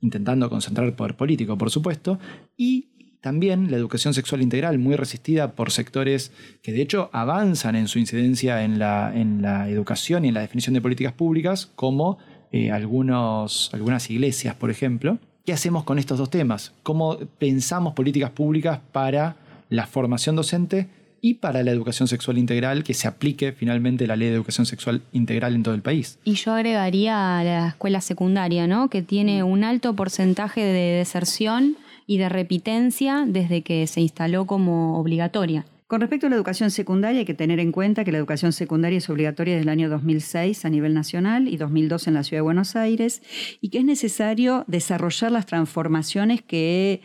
intentando 0.00 0.50
concentrar 0.50 0.86
el 0.86 0.94
poder 0.94 1.16
político, 1.16 1.56
por 1.56 1.70
supuesto, 1.70 2.18
y 2.56 2.88
también 3.20 3.70
la 3.70 3.76
educación 3.76 4.12
sexual 4.12 4.42
integral, 4.42 4.80
muy 4.80 4.96
resistida 4.96 5.52
por 5.52 5.70
sectores 5.70 6.32
que 6.60 6.72
de 6.72 6.82
hecho 6.82 7.08
avanzan 7.12 7.76
en 7.76 7.86
su 7.86 8.00
incidencia 8.00 8.64
en 8.64 8.80
la, 8.80 9.12
en 9.14 9.42
la 9.42 9.68
educación 9.68 10.24
y 10.24 10.28
en 10.28 10.34
la 10.34 10.40
definición 10.40 10.74
de 10.74 10.80
políticas 10.80 11.12
públicas, 11.12 11.70
como 11.76 12.18
eh, 12.50 12.72
algunos, 12.72 13.70
algunas 13.72 14.10
iglesias, 14.10 14.56
por 14.56 14.72
ejemplo. 14.72 15.18
¿Qué 15.46 15.52
hacemos 15.52 15.84
con 15.84 16.00
estos 16.00 16.18
dos 16.18 16.30
temas? 16.30 16.74
¿Cómo 16.82 17.16
pensamos 17.38 17.94
políticas 17.94 18.30
públicas 18.30 18.80
para 18.90 19.36
la 19.68 19.86
formación 19.86 20.34
docente 20.34 20.88
y 21.24 21.34
para 21.34 21.62
la 21.62 21.70
educación 21.70 22.08
sexual 22.08 22.36
integral, 22.36 22.82
que 22.82 22.94
se 22.94 23.06
aplique 23.06 23.52
finalmente 23.52 24.08
la 24.08 24.16
ley 24.16 24.28
de 24.28 24.34
educación 24.34 24.66
sexual 24.66 25.02
integral 25.12 25.54
en 25.54 25.62
todo 25.62 25.74
el 25.74 25.80
país. 25.80 26.18
Y 26.24 26.34
yo 26.34 26.52
agregaría 26.52 27.38
a 27.38 27.44
la 27.44 27.68
escuela 27.68 28.00
secundaria, 28.00 28.66
¿no? 28.66 28.90
que 28.90 29.02
tiene 29.02 29.44
un 29.44 29.62
alto 29.62 29.94
porcentaje 29.94 30.60
de 30.60 30.98
deserción 30.98 31.76
y 32.08 32.18
de 32.18 32.28
repitencia 32.28 33.24
desde 33.26 33.62
que 33.62 33.86
se 33.86 34.00
instaló 34.00 34.46
como 34.46 34.98
obligatoria. 34.98 35.64
Con 35.86 36.00
respecto 36.00 36.26
a 36.26 36.30
la 36.30 36.36
educación 36.36 36.70
secundaria, 36.70 37.20
hay 37.20 37.26
que 37.26 37.34
tener 37.34 37.60
en 37.60 37.70
cuenta 37.70 38.02
que 38.02 38.12
la 38.12 38.18
educación 38.18 38.52
secundaria 38.52 38.96
es 38.96 39.08
obligatoria 39.10 39.54
desde 39.54 39.64
el 39.64 39.68
año 39.68 39.90
2006 39.90 40.64
a 40.64 40.70
nivel 40.70 40.94
nacional 40.94 41.46
y 41.48 41.56
2002 41.58 42.08
en 42.08 42.14
la 42.14 42.24
Ciudad 42.24 42.38
de 42.38 42.44
Buenos 42.44 42.76
Aires 42.76 43.22
y 43.60 43.68
que 43.68 43.78
es 43.78 43.84
necesario 43.84 44.64
desarrollar 44.66 45.30
las 45.30 45.46
transformaciones 45.46 46.40
que 46.40 47.02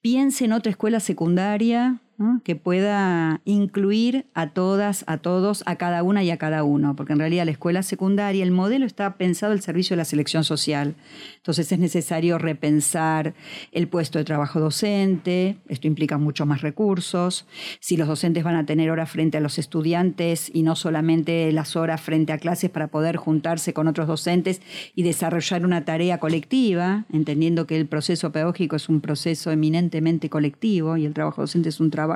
piensen 0.00 0.52
otra 0.52 0.70
escuela 0.70 1.00
secundaria 1.00 2.00
que 2.44 2.54
pueda 2.54 3.40
incluir 3.44 4.26
a 4.34 4.50
todas, 4.50 5.04
a 5.06 5.18
todos, 5.18 5.62
a 5.64 5.76
cada 5.76 6.02
una 6.02 6.22
y 6.22 6.30
a 6.30 6.36
cada 6.36 6.64
uno, 6.64 6.94
porque 6.94 7.14
en 7.14 7.18
realidad 7.18 7.46
la 7.46 7.52
escuela 7.52 7.82
secundaria, 7.82 8.42
el 8.42 8.50
modelo 8.50 8.84
está 8.84 9.14
pensado 9.16 9.52
al 9.52 9.62
servicio 9.62 9.94
de 9.94 9.98
la 9.98 10.04
selección 10.04 10.44
social. 10.44 10.96
Entonces 11.36 11.72
es 11.72 11.78
necesario 11.78 12.36
repensar 12.36 13.34
el 13.72 13.88
puesto 13.88 14.18
de 14.18 14.24
trabajo 14.24 14.60
docente, 14.60 15.56
esto 15.68 15.86
implica 15.86 16.18
muchos 16.18 16.46
más 16.46 16.60
recursos, 16.60 17.46
si 17.80 17.96
los 17.96 18.06
docentes 18.06 18.44
van 18.44 18.56
a 18.56 18.66
tener 18.66 18.90
horas 18.90 19.10
frente 19.10 19.38
a 19.38 19.40
los 19.40 19.58
estudiantes 19.58 20.50
y 20.52 20.62
no 20.62 20.76
solamente 20.76 21.50
las 21.52 21.74
horas 21.74 22.02
frente 22.02 22.34
a 22.34 22.38
clases 22.38 22.68
para 22.68 22.88
poder 22.88 23.16
juntarse 23.16 23.72
con 23.72 23.88
otros 23.88 24.06
docentes 24.06 24.60
y 24.94 25.04
desarrollar 25.04 25.64
una 25.64 25.86
tarea 25.86 26.18
colectiva, 26.18 27.06
entendiendo 27.10 27.66
que 27.66 27.78
el 27.78 27.86
proceso 27.86 28.30
pedagógico 28.30 28.76
es 28.76 28.90
un 28.90 29.00
proceso 29.00 29.50
eminentemente 29.50 30.28
colectivo 30.28 30.98
y 30.98 31.06
el 31.06 31.14
trabajo 31.14 31.40
docente 31.40 31.70
es 31.70 31.80
un 31.80 31.90
trabajo 31.90 32.09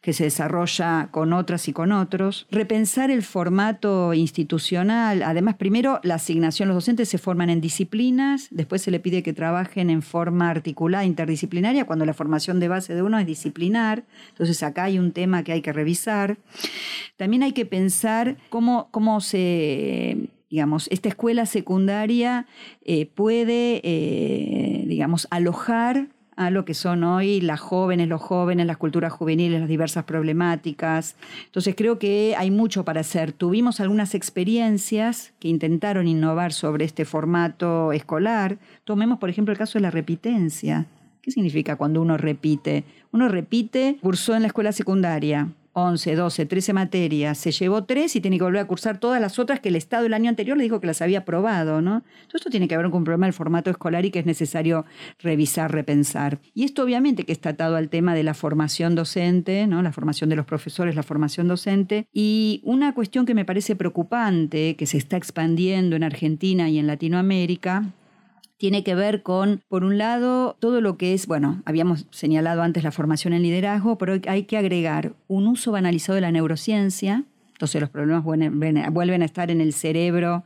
que 0.00 0.12
se 0.12 0.24
desarrolla 0.24 1.08
con 1.10 1.32
otras 1.32 1.68
y 1.68 1.72
con 1.72 1.92
otros. 1.92 2.46
Repensar 2.50 3.10
el 3.10 3.22
formato 3.22 4.14
institucional. 4.14 5.22
Además, 5.22 5.56
primero, 5.56 6.00
la 6.02 6.16
asignación, 6.16 6.68
los 6.68 6.76
docentes 6.76 7.08
se 7.08 7.18
forman 7.18 7.50
en 7.50 7.60
disciplinas, 7.60 8.48
después 8.50 8.82
se 8.82 8.90
le 8.90 9.00
pide 9.00 9.22
que 9.22 9.32
trabajen 9.32 9.90
en 9.90 10.02
forma 10.02 10.50
articulada, 10.50 11.04
interdisciplinaria, 11.04 11.86
cuando 11.86 12.04
la 12.06 12.14
formación 12.14 12.60
de 12.60 12.68
base 12.68 12.94
de 12.94 13.02
uno 13.02 13.18
es 13.18 13.26
disciplinar. 13.26 14.04
Entonces, 14.30 14.62
acá 14.62 14.84
hay 14.84 14.98
un 14.98 15.12
tema 15.12 15.42
que 15.42 15.52
hay 15.52 15.62
que 15.62 15.72
revisar. 15.72 16.38
También 17.16 17.42
hay 17.42 17.52
que 17.52 17.66
pensar 17.66 18.36
cómo, 18.50 18.88
cómo 18.90 19.20
se 19.20 20.30
digamos, 20.54 20.86
esta 20.92 21.08
escuela 21.08 21.46
secundaria 21.46 22.46
eh, 22.84 23.06
puede, 23.06 23.80
eh, 23.82 24.84
digamos, 24.86 25.26
alojar 25.32 26.10
a 26.36 26.50
lo 26.50 26.64
que 26.64 26.74
son 26.74 27.04
hoy 27.04 27.40
las 27.40 27.60
jóvenes, 27.60 28.08
los 28.08 28.20
jóvenes, 28.20 28.66
las 28.66 28.76
culturas 28.76 29.12
juveniles, 29.12 29.60
las 29.60 29.68
diversas 29.68 30.04
problemáticas. 30.04 31.16
Entonces 31.46 31.74
creo 31.76 31.98
que 31.98 32.34
hay 32.36 32.50
mucho 32.50 32.84
para 32.84 33.00
hacer. 33.00 33.32
Tuvimos 33.32 33.80
algunas 33.80 34.14
experiencias 34.14 35.32
que 35.38 35.48
intentaron 35.48 36.08
innovar 36.08 36.52
sobre 36.52 36.84
este 36.84 37.04
formato 37.04 37.92
escolar. 37.92 38.58
Tomemos, 38.84 39.18
por 39.18 39.30
ejemplo, 39.30 39.52
el 39.52 39.58
caso 39.58 39.78
de 39.78 39.82
la 39.82 39.90
repitencia. 39.90 40.86
¿Qué 41.22 41.30
significa 41.30 41.76
cuando 41.76 42.02
uno 42.02 42.16
repite? 42.18 42.84
Uno 43.10 43.28
repite, 43.28 43.96
cursó 44.02 44.34
en 44.34 44.42
la 44.42 44.48
escuela 44.48 44.72
secundaria, 44.72 45.48
11, 45.74 46.14
12, 46.14 46.46
13 46.46 46.72
materias, 46.72 47.36
se 47.36 47.50
llevó 47.50 47.84
tres 47.84 48.14
y 48.16 48.20
tiene 48.20 48.38
que 48.38 48.44
volver 48.44 48.60
a 48.60 48.66
cursar 48.66 48.98
todas 48.98 49.20
las 49.20 49.38
otras 49.38 49.60
que 49.60 49.68
el 49.68 49.76
Estado 49.76 50.06
el 50.06 50.14
año 50.14 50.30
anterior 50.30 50.56
le 50.56 50.62
dijo 50.62 50.80
que 50.80 50.86
las 50.86 51.02
había 51.02 51.18
aprobado, 51.20 51.82
¿no? 51.82 52.02
Todo 52.28 52.36
esto 52.36 52.50
tiene 52.50 52.68
que 52.68 52.76
ver 52.76 52.86
con 52.86 52.98
un 52.98 53.04
problema 53.04 53.26
del 53.26 53.32
formato 53.32 53.70
escolar 53.70 54.04
y 54.04 54.10
que 54.12 54.20
es 54.20 54.26
necesario 54.26 54.84
revisar, 55.18 55.72
repensar. 55.72 56.38
Y 56.54 56.64
esto 56.64 56.84
obviamente 56.84 57.24
que 57.24 57.32
está 57.32 57.50
atado 57.50 57.74
al 57.74 57.88
tema 57.88 58.14
de 58.14 58.22
la 58.22 58.34
formación 58.34 58.94
docente, 58.94 59.66
¿no? 59.66 59.82
La 59.82 59.92
formación 59.92 60.30
de 60.30 60.36
los 60.36 60.46
profesores, 60.46 60.94
la 60.94 61.02
formación 61.02 61.48
docente. 61.48 62.06
Y 62.12 62.60
una 62.64 62.94
cuestión 62.94 63.26
que 63.26 63.34
me 63.34 63.44
parece 63.44 63.74
preocupante, 63.74 64.76
que 64.76 64.86
se 64.86 64.96
está 64.96 65.16
expandiendo 65.16 65.96
en 65.96 66.04
Argentina 66.04 66.68
y 66.68 66.78
en 66.78 66.86
Latinoamérica, 66.86 67.92
tiene 68.64 68.82
que 68.82 68.94
ver 68.94 69.22
con, 69.22 69.60
por 69.68 69.84
un 69.84 69.98
lado, 69.98 70.56
todo 70.58 70.80
lo 70.80 70.96
que 70.96 71.12
es, 71.12 71.26
bueno, 71.26 71.60
habíamos 71.66 72.06
señalado 72.10 72.62
antes 72.62 72.82
la 72.82 72.92
formación 72.92 73.34
en 73.34 73.42
liderazgo, 73.42 73.98
pero 73.98 74.18
hay 74.26 74.44
que 74.44 74.56
agregar 74.56 75.12
un 75.28 75.46
uso 75.48 75.70
banalizado 75.70 76.14
de 76.14 76.22
la 76.22 76.32
neurociencia, 76.32 77.24
entonces 77.52 77.78
los 77.82 77.90
problemas 77.90 78.24
vuelven 78.24 79.20
a 79.20 79.24
estar 79.26 79.50
en 79.50 79.60
el 79.60 79.74
cerebro 79.74 80.44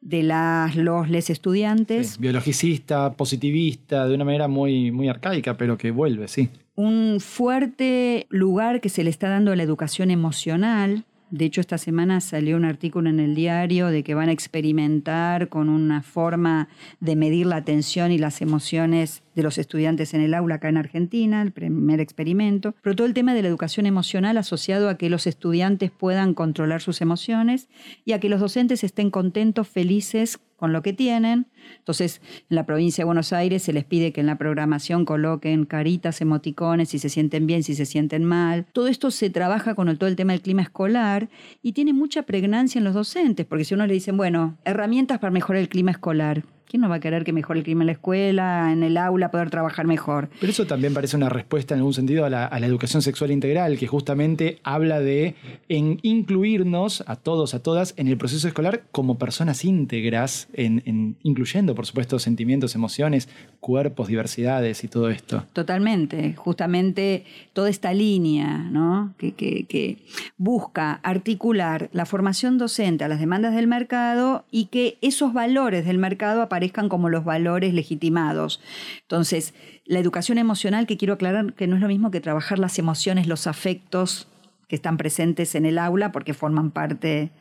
de 0.00 0.24
las, 0.24 0.74
los 0.74 1.08
les 1.08 1.30
estudiantes. 1.30 2.18
biologicista, 2.18 3.12
positivista, 3.12 4.08
de 4.08 4.16
una 4.16 4.24
manera 4.24 4.48
muy, 4.48 4.90
muy 4.90 5.08
arcaica, 5.08 5.56
pero 5.56 5.78
que 5.78 5.92
vuelve, 5.92 6.26
sí. 6.26 6.48
Un 6.74 7.18
fuerte 7.20 8.26
lugar 8.28 8.80
que 8.80 8.88
se 8.88 9.04
le 9.04 9.10
está 9.10 9.28
dando 9.28 9.52
a 9.52 9.56
la 9.56 9.62
educación 9.62 10.10
emocional, 10.10 11.04
de 11.30 11.44
hecho, 11.44 11.60
esta 11.60 11.78
semana 11.78 12.20
salió 12.20 12.56
un 12.56 12.64
artículo 12.64 13.08
en 13.08 13.20
el 13.20 13.36
diario 13.36 13.86
de 13.86 14.02
que 14.02 14.14
van 14.14 14.28
a 14.28 14.32
experimentar 14.32 15.48
con 15.48 15.68
una 15.68 16.02
forma 16.02 16.68
de 16.98 17.14
medir 17.14 17.46
la 17.46 17.56
atención 17.56 18.10
y 18.10 18.18
las 18.18 18.42
emociones 18.42 19.22
de 19.40 19.44
los 19.44 19.58
estudiantes 19.58 20.12
en 20.12 20.20
el 20.20 20.34
aula 20.34 20.56
acá 20.56 20.68
en 20.68 20.76
Argentina, 20.76 21.40
el 21.40 21.52
primer 21.52 21.98
experimento, 21.98 22.74
pero 22.82 22.94
todo 22.94 23.06
el 23.06 23.14
tema 23.14 23.34
de 23.34 23.42
la 23.42 23.48
educación 23.48 23.86
emocional 23.86 24.36
asociado 24.36 24.88
a 24.88 24.96
que 24.96 25.08
los 25.08 25.26
estudiantes 25.26 25.90
puedan 25.90 26.34
controlar 26.34 26.82
sus 26.82 27.00
emociones 27.00 27.68
y 28.04 28.12
a 28.12 28.20
que 28.20 28.28
los 28.28 28.40
docentes 28.40 28.84
estén 28.84 29.10
contentos, 29.10 29.66
felices 29.66 30.38
con 30.56 30.74
lo 30.74 30.82
que 30.82 30.92
tienen. 30.92 31.46
Entonces, 31.78 32.20
en 32.50 32.56
la 32.56 32.66
provincia 32.66 33.02
de 33.02 33.06
Buenos 33.06 33.32
Aires 33.32 33.62
se 33.62 33.72
les 33.72 33.84
pide 33.84 34.12
que 34.12 34.20
en 34.20 34.26
la 34.26 34.36
programación 34.36 35.06
coloquen 35.06 35.64
caritas, 35.64 36.20
emoticones, 36.20 36.90
si 36.90 36.98
se 36.98 37.08
sienten 37.08 37.46
bien, 37.46 37.62
si 37.62 37.74
se 37.74 37.86
sienten 37.86 38.24
mal. 38.24 38.66
Todo 38.74 38.88
esto 38.88 39.10
se 39.10 39.30
trabaja 39.30 39.74
con 39.74 39.96
todo 39.96 40.08
el 40.08 40.16
tema 40.16 40.34
del 40.34 40.42
clima 40.42 40.60
escolar 40.60 41.30
y 41.62 41.72
tiene 41.72 41.94
mucha 41.94 42.24
pregnancia 42.24 42.78
en 42.78 42.84
los 42.84 42.92
docentes, 42.92 43.46
porque 43.46 43.64
si 43.64 43.72
uno 43.72 43.86
le 43.86 43.94
dicen, 43.94 44.18
bueno, 44.18 44.58
herramientas 44.66 45.18
para 45.18 45.30
mejorar 45.30 45.62
el 45.62 45.70
clima 45.70 45.92
escolar, 45.92 46.44
¿Quién 46.70 46.82
no 46.82 46.88
va 46.88 46.94
a 46.94 47.00
querer 47.00 47.24
que 47.24 47.32
mejore 47.32 47.58
el 47.58 47.64
clima 47.64 47.82
en 47.82 47.86
la 47.86 47.92
escuela, 47.94 48.70
en 48.70 48.84
el 48.84 48.96
aula, 48.96 49.32
poder 49.32 49.50
trabajar 49.50 49.88
mejor? 49.88 50.30
Pero 50.38 50.52
eso 50.52 50.68
también 50.68 50.94
parece 50.94 51.16
una 51.16 51.28
respuesta 51.28 51.74
en 51.74 51.78
algún 51.80 51.94
sentido 51.94 52.24
a 52.24 52.30
la, 52.30 52.48
educación 52.60 53.02
sexual 53.02 53.32
integral, 53.32 53.76
que 53.76 53.88
justamente 53.88 54.60
habla 54.62 55.00
de 55.00 55.34
en 55.68 55.98
incluirnos 56.02 57.02
a 57.08 57.16
todos, 57.16 57.54
a 57.54 57.62
todas, 57.64 57.94
en 57.96 58.06
el 58.06 58.16
proceso 58.16 58.46
escolar 58.46 58.84
como 58.92 59.18
personas 59.18 59.64
íntegras, 59.64 60.46
en, 60.52 61.16
incluyendo, 61.24 61.74
por 61.74 61.86
supuesto, 61.86 62.20
sentimientos, 62.20 62.76
emociones, 62.76 63.28
cuerpos, 63.58 64.06
diversidades 64.06 64.84
y 64.84 64.88
todo 64.88 65.10
esto. 65.10 65.46
Totalmente. 65.52 66.34
Justamente 66.34 67.24
toda 67.52 67.68
esta 67.68 67.92
línea 67.92 68.58
¿no? 68.70 69.12
que, 69.18 69.32
que 69.34 69.98
busca 70.38 71.00
articular 71.02 71.90
la 71.92 72.06
formación 72.06 72.58
docente 72.58 73.02
a 73.02 73.08
las 73.08 73.18
demandas 73.18 73.56
del 73.56 73.66
mercado 73.66 74.44
y 74.52 74.66
que 74.66 74.98
esos 75.02 75.32
valores 75.32 75.84
del 75.84 75.98
mercado 75.98 76.42
aparezcan 76.42 76.59
como 76.88 77.08
los 77.08 77.24
valores 77.24 77.74
legitimados. 77.74 78.60
Entonces, 79.02 79.54
la 79.86 79.98
educación 79.98 80.38
emocional, 80.38 80.86
que 80.86 80.96
quiero 80.96 81.14
aclarar 81.14 81.54
que 81.54 81.66
no 81.66 81.76
es 81.76 81.82
lo 81.82 81.88
mismo 81.88 82.10
que 82.10 82.20
trabajar 82.20 82.58
las 82.58 82.78
emociones, 82.78 83.26
los 83.26 83.46
afectos 83.46 84.28
que 84.68 84.76
están 84.76 84.96
presentes 84.96 85.54
en 85.54 85.66
el 85.66 85.78
aula, 85.78 86.12
porque 86.12 86.34
forman 86.34 86.70
parte 86.70 87.32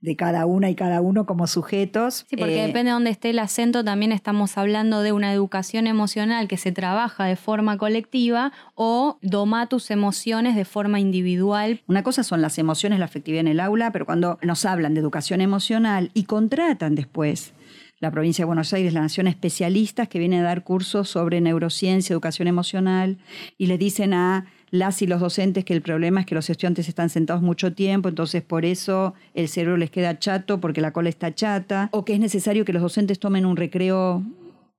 de 0.00 0.14
cada 0.14 0.46
una 0.46 0.70
y 0.70 0.74
cada 0.74 1.00
uno 1.00 1.26
como 1.26 1.46
sujetos. 1.46 2.26
Sí, 2.28 2.36
porque 2.36 2.62
eh, 2.62 2.66
depende 2.66 2.90
de 2.90 2.92
dónde 2.92 3.10
esté 3.10 3.30
el 3.30 3.38
acento, 3.38 3.82
también 3.82 4.12
estamos 4.12 4.56
hablando 4.56 5.02
de 5.02 5.12
una 5.12 5.32
educación 5.32 5.86
emocional 5.86 6.48
que 6.48 6.56
se 6.56 6.70
trabaja 6.70 7.24
de 7.24 7.36
forma 7.36 7.76
colectiva 7.78 8.52
o 8.74 9.18
doma 9.22 9.68
tus 9.68 9.90
emociones 9.90 10.54
de 10.54 10.64
forma 10.64 11.00
individual. 11.00 11.82
Una 11.88 12.02
cosa 12.02 12.22
son 12.22 12.42
las 12.42 12.58
emociones, 12.58 12.98
la 12.98 13.06
afectividad 13.06 13.40
en 13.40 13.48
el 13.48 13.60
aula, 13.60 13.90
pero 13.90 14.06
cuando 14.06 14.38
nos 14.42 14.64
hablan 14.64 14.94
de 14.94 15.00
educación 15.00 15.40
emocional 15.40 16.10
y 16.14 16.24
contratan 16.24 16.94
después 16.94 17.52
la 17.98 18.10
provincia 18.10 18.42
de 18.42 18.46
Buenos 18.46 18.72
Aires, 18.72 18.92
la 18.92 19.00
Nación, 19.00 19.26
especialistas 19.26 20.08
que 20.08 20.18
vienen 20.18 20.40
a 20.40 20.44
dar 20.44 20.64
cursos 20.64 21.08
sobre 21.08 21.40
neurociencia, 21.40 22.12
educación 22.12 22.46
emocional, 22.46 23.18
y 23.56 23.66
le 23.66 23.78
dicen 23.78 24.12
a 24.12 24.46
las 24.70 25.00
y 25.00 25.06
los 25.06 25.20
docentes 25.20 25.64
que 25.64 25.72
el 25.72 25.80
problema 25.80 26.20
es 26.20 26.26
que 26.26 26.34
los 26.34 26.50
estudiantes 26.50 26.88
están 26.88 27.08
sentados 27.08 27.42
mucho 27.42 27.72
tiempo, 27.72 28.08
entonces 28.08 28.42
por 28.42 28.64
eso 28.64 29.14
el 29.32 29.48
cerebro 29.48 29.76
les 29.78 29.90
queda 29.90 30.18
chato 30.18 30.60
porque 30.60 30.80
la 30.80 30.92
cola 30.92 31.08
está 31.08 31.34
chata, 31.34 31.88
o 31.92 32.04
que 32.04 32.14
es 32.14 32.20
necesario 32.20 32.64
que 32.64 32.72
los 32.72 32.82
docentes 32.82 33.18
tomen 33.18 33.46
un 33.46 33.56
recreo 33.56 34.22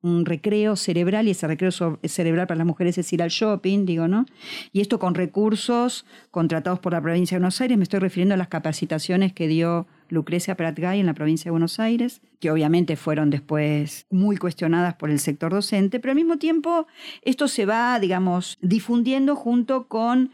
un 0.01 0.25
recreo 0.25 0.75
cerebral 0.75 1.27
y 1.27 1.31
ese 1.31 1.47
recreo 1.47 1.71
cerebral 2.03 2.47
para 2.47 2.59
las 2.59 2.67
mujeres 2.67 2.97
es 2.97 3.11
ir 3.13 3.23
al 3.23 3.29
shopping, 3.29 3.85
digo, 3.85 4.07
¿no? 4.07 4.25
Y 4.71 4.81
esto 4.81 4.99
con 4.99 5.15
recursos 5.15 6.05
contratados 6.31 6.79
por 6.79 6.93
la 6.93 7.01
provincia 7.01 7.35
de 7.35 7.39
Buenos 7.39 7.59
Aires, 7.61 7.77
me 7.77 7.83
estoy 7.83 7.99
refiriendo 7.99 8.35
a 8.35 8.37
las 8.37 8.47
capacitaciones 8.47 9.33
que 9.33 9.47
dio 9.47 9.87
Lucrecia 10.09 10.55
Pratgay 10.55 10.99
en 10.99 11.07
la 11.07 11.13
provincia 11.13 11.45
de 11.45 11.51
Buenos 11.51 11.79
Aires, 11.79 12.21
que 12.39 12.51
obviamente 12.51 12.95
fueron 12.95 13.29
después 13.29 14.05
muy 14.09 14.37
cuestionadas 14.37 14.95
por 14.95 15.09
el 15.09 15.19
sector 15.19 15.51
docente, 15.51 15.99
pero 15.99 16.11
al 16.11 16.17
mismo 16.17 16.37
tiempo 16.37 16.87
esto 17.23 17.47
se 17.47 17.65
va, 17.65 17.99
digamos, 17.99 18.57
difundiendo 18.61 19.35
junto 19.35 19.87
con 19.87 20.31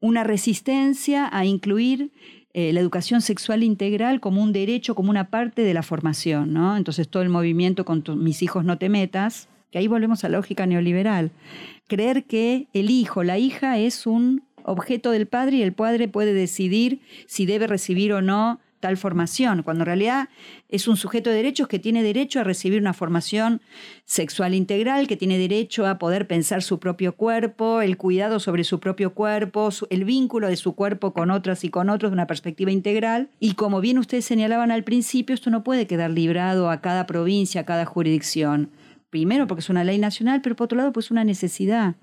una 0.00 0.24
resistencia 0.24 1.28
a 1.32 1.44
incluir 1.44 2.10
eh, 2.58 2.72
la 2.72 2.80
educación 2.80 3.20
sexual 3.20 3.62
integral 3.62 4.18
como 4.18 4.42
un 4.42 4.50
derecho, 4.50 4.94
como 4.94 5.10
una 5.10 5.28
parte 5.28 5.60
de 5.60 5.74
la 5.74 5.82
formación, 5.82 6.54
¿no? 6.54 6.78
Entonces 6.78 7.06
todo 7.06 7.22
el 7.22 7.28
movimiento 7.28 7.84
con 7.84 8.02
mis 8.16 8.40
hijos 8.40 8.64
no 8.64 8.78
te 8.78 8.88
metas, 8.88 9.50
que 9.70 9.76
ahí 9.76 9.88
volvemos 9.88 10.24
a 10.24 10.30
la 10.30 10.38
lógica 10.38 10.64
neoliberal. 10.64 11.32
Creer 11.86 12.24
que 12.24 12.68
el 12.72 12.88
hijo, 12.88 13.24
la 13.24 13.36
hija 13.36 13.76
es 13.76 14.06
un 14.06 14.42
objeto 14.62 15.10
del 15.10 15.26
padre 15.26 15.58
y 15.58 15.62
el 15.62 15.74
padre 15.74 16.08
puede 16.08 16.32
decidir 16.32 17.02
si 17.26 17.44
debe 17.44 17.66
recibir 17.66 18.14
o 18.14 18.22
no 18.22 18.58
formación, 18.94 19.64
cuando 19.64 19.82
en 19.82 19.86
realidad 19.86 20.28
es 20.68 20.86
un 20.86 20.96
sujeto 20.96 21.30
de 21.30 21.36
derechos 21.36 21.66
que 21.66 21.78
tiene 21.78 22.02
derecho 22.02 22.40
a 22.40 22.44
recibir 22.44 22.80
una 22.80 22.92
formación 22.92 23.60
sexual 24.04 24.54
integral, 24.54 25.08
que 25.08 25.16
tiene 25.16 25.38
derecho 25.38 25.86
a 25.86 25.98
poder 25.98 26.28
pensar 26.28 26.62
su 26.62 26.78
propio 26.78 27.16
cuerpo, 27.16 27.80
el 27.80 27.96
cuidado 27.96 28.38
sobre 28.38 28.62
su 28.62 28.78
propio 28.78 29.14
cuerpo, 29.14 29.70
el 29.90 30.04
vínculo 30.04 30.46
de 30.46 30.56
su 30.56 30.74
cuerpo 30.74 31.12
con 31.12 31.32
otras 31.32 31.64
y 31.64 31.70
con 31.70 31.90
otros 31.90 32.12
de 32.12 32.14
una 32.14 32.28
perspectiva 32.28 32.70
integral. 32.70 33.28
Y 33.40 33.54
como 33.54 33.80
bien 33.80 33.98
ustedes 33.98 34.24
señalaban 34.24 34.70
al 34.70 34.84
principio, 34.84 35.34
esto 35.34 35.50
no 35.50 35.64
puede 35.64 35.88
quedar 35.88 36.10
librado 36.10 36.70
a 36.70 36.80
cada 36.80 37.06
provincia, 37.06 37.62
a 37.62 37.64
cada 37.64 37.84
jurisdicción. 37.84 38.70
Primero 39.10 39.46
porque 39.46 39.60
es 39.60 39.70
una 39.70 39.82
ley 39.82 39.98
nacional, 39.98 40.40
pero 40.42 40.54
por 40.54 40.66
otro 40.66 40.78
lado 40.78 40.92
pues 40.92 41.10
una 41.10 41.24
necesidad 41.24 41.96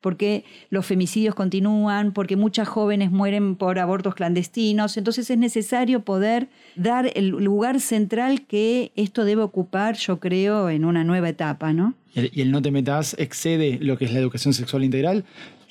porque 0.00 0.44
los 0.70 0.86
femicidios 0.86 1.34
continúan, 1.34 2.12
porque 2.12 2.36
muchas 2.36 2.68
jóvenes 2.68 3.10
mueren 3.10 3.56
por 3.56 3.78
abortos 3.78 4.14
clandestinos. 4.14 4.96
Entonces 4.96 5.28
es 5.30 5.38
necesario 5.38 6.00
poder 6.00 6.48
dar 6.76 7.10
el 7.14 7.28
lugar 7.28 7.80
central 7.80 8.42
que 8.42 8.92
esto 8.96 9.24
debe 9.24 9.42
ocupar, 9.42 9.96
yo 9.96 10.20
creo, 10.20 10.70
en 10.70 10.84
una 10.84 11.04
nueva 11.04 11.28
etapa, 11.28 11.72
¿no? 11.72 11.94
Y 12.14 12.40
el, 12.40 12.50
no 12.50 12.62
te 12.62 12.70
metas 12.70 13.14
excede 13.18 13.78
lo 13.80 13.98
que 13.98 14.04
es 14.06 14.12
la 14.12 14.18
educación 14.18 14.54
sexual 14.54 14.84
integral. 14.84 15.24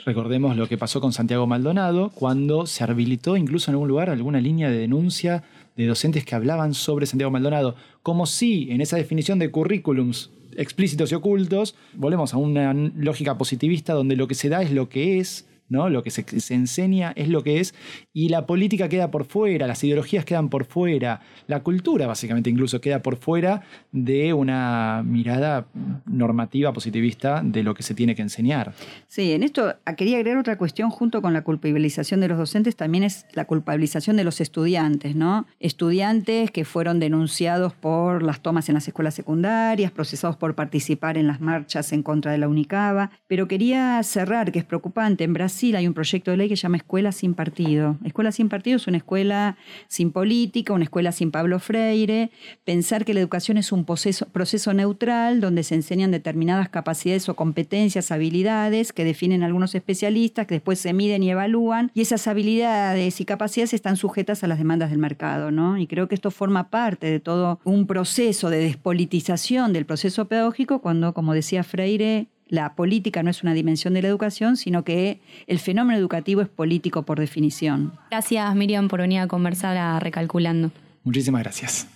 Recordemos 0.06 0.56
lo 0.56 0.68
que 0.68 0.78
pasó 0.78 1.02
con 1.02 1.12
Santiago 1.12 1.48
Maldonado 1.48 2.12
cuando 2.12 2.66
se 2.66 2.84
habilitó 2.84 3.36
incluso 3.36 3.70
en 3.70 3.76
algún 3.76 3.90
lugar 3.90 4.10
alguna 4.10 4.40
línea 4.40 4.70
de 4.70 4.78
denuncia 4.78 5.44
de 5.78 5.86
docentes 5.86 6.26
que 6.26 6.36
hablaban 6.36 6.74
sobre 6.74 7.06
Santiago 7.06 7.32
Maldonado, 7.32 7.76
como 8.04 8.26
si 8.26 8.72
en 8.72 8.82
esa 8.82 8.98
definición 8.98 9.40
de 9.40 9.52
currículums 9.52 10.32
explícitos 10.58 11.12
y 11.12 11.16
ocultos, 11.16 11.76
volvemos 11.94 12.34
a 12.34 12.38
una 12.38 12.74
lógica 12.74 13.38
positivista 13.38 13.94
donde 13.94 14.16
lo 14.16 14.28
que 14.28 14.36
se 14.36 14.50
da 14.50 14.64
es 14.64 14.72
lo 14.72 14.90
que 14.90 15.20
es, 15.20 15.48
Lo 15.70 16.02
que 16.02 16.12
se, 16.12 16.24
enseña 16.54 17.12
es 17.16 17.28
lo 17.28 17.44
que 17.44 17.60
es 17.60 17.76
y 18.14 18.30
la 18.30 18.46
política 18.46 18.88
queda 18.88 19.12
por 19.12 19.26
fuera, 19.26 19.68
las 19.68 19.84
ideologías 19.84 20.24
quedan 20.24 20.50
por 20.50 20.64
fuera, 20.66 21.20
la 21.46 21.62
cultura 21.62 22.08
básicamente 22.08 22.50
incluso 22.50 22.80
queda 22.80 23.02
por 23.02 23.18
fuera 23.18 23.64
de 23.92 24.34
una 24.34 25.04
mirada 25.06 25.68
normativa 26.06 26.72
positivista 26.72 27.42
de 27.44 27.64
lo 27.64 27.74
que 27.74 27.84
se 27.84 27.94
tiene 27.94 28.16
que 28.16 28.22
enseñar. 28.22 28.74
Sí, 29.08 29.34
en 29.34 29.44
esto 29.44 29.76
ah, 29.86 29.96
quería 29.96 30.18
agregar 30.18 30.40
otra 30.40 30.58
cuestión 30.58 30.90
junto 30.90 31.22
con 31.22 31.34
la 31.34 31.44
culpabilización 31.44 32.22
de 32.22 32.30
los 32.30 32.38
docentes, 32.38 32.78
también 32.78 33.04
es 33.04 33.26
la 33.34 33.46
culpabilización 33.46 34.16
de 34.16 34.24
los 34.24 34.40
estudiantes, 34.40 35.16
¿no? 35.16 35.48
Estudiantes 35.60 36.50
que 36.52 36.64
fueron 36.64 37.00
denunciados 37.00 37.74
por 37.74 38.24
las 38.24 38.42
tomas 38.42 38.70
en 38.70 38.76
las 38.76 38.88
escuelas 38.88 39.16
secundarias, 39.16 39.92
procesados 39.92 40.38
por 40.38 40.56
participar 40.56 41.18
en 41.18 41.28
las 41.28 41.42
marchas 41.42 41.92
en 41.92 42.04
contra 42.04 42.32
de 42.32 42.38
la 42.38 42.48
UNICABA, 42.48 43.12
pero 43.28 43.50
quería 43.50 44.02
cerrar 44.04 44.54
que 44.54 44.60
es 44.60 44.66
preocupante 44.66 45.26
en 45.26 45.34
Brasil 45.34 45.57
Hay 45.64 45.88
un 45.88 45.96
proyecto 45.96 46.30
de 46.30 46.38
ley 46.38 46.50
que 46.50 46.56
se 46.56 46.62
llama 46.62 46.78
Escuela 46.78 47.12
sin 47.12 47.34
Partido. 47.34 47.98
Escuela 48.06 48.32
sin 48.32 48.48
Partido 48.48 48.78
es 48.78 48.86
una 48.86 48.98
escuela 48.98 49.58
sin 49.88 50.12
política, 50.12 50.72
una 50.72 50.84
escuela 50.84 51.12
sin 51.12 51.32
Pablo 51.32 51.58
Freire. 51.60 52.30
Pensar 52.64 53.06
que 53.06 53.16
la 53.16 53.22
educación 53.22 53.58
es 53.58 53.72
un 53.72 53.84
proceso, 53.84 54.28
proceso 54.28 54.74
neutral 54.74 55.42
donde 55.42 55.64
se 55.64 55.74
enseñan 55.74 56.12
determinadas 56.12 56.70
capacidades 56.70 57.28
o 57.28 57.36
competencias, 57.36 58.12
habilidades 58.12 58.94
que 58.94 59.04
definen 59.04 59.42
algunos 59.42 59.74
especialistas, 59.74 60.46
que 60.46 60.56
después 60.56 60.78
se 60.78 60.94
miden 60.94 61.24
y 61.24 61.32
evalúan. 61.32 61.90
Y 61.96 62.02
esas 62.02 62.28
habilidades 62.28 63.20
y 63.20 63.26
capacidades 63.26 63.74
están 63.74 63.98
sujetas 63.98 64.44
a 64.44 64.48
las 64.48 64.60
demandas 64.60 64.92
del 64.92 65.00
mercado. 65.00 65.50
¿no? 65.50 65.80
Y 65.80 65.88
creo 65.88 66.08
que 66.08 66.14
esto 66.14 66.30
forma 66.30 66.70
parte 66.70 67.08
de 67.08 67.20
todo 67.20 67.60
un 67.64 67.88
proceso 67.88 68.52
de 68.52 68.60
despolitización 68.60 69.74
del 69.74 69.88
proceso 69.88 70.28
pedagógico 70.28 70.82
cuando, 70.82 71.16
como 71.16 71.34
decía 71.34 71.64
Freire, 71.64 72.28
la 72.50 72.76
política 72.76 73.24
no 73.24 73.30
es 73.30 73.44
una 73.44 73.54
dimensión 73.54 73.94
de 73.94 74.02
la 74.02 74.08
educación, 74.08 74.58
sino 74.58 74.84
que 74.84 75.20
el 75.48 75.60
fenómeno 75.60 75.98
educativo 75.98 76.42
es 76.42 76.48
político 76.48 77.04
por 77.04 77.20
definición. 77.20 77.94
Gracias 78.10 78.56
Miriam 78.56 78.88
por 78.88 79.02
venir 79.02 79.20
a 79.20 79.28
conversar 79.28 79.78
a 79.78 80.00
Recalculando. 80.00 80.72
Muchísimas 81.04 81.44
gracias. 81.44 81.88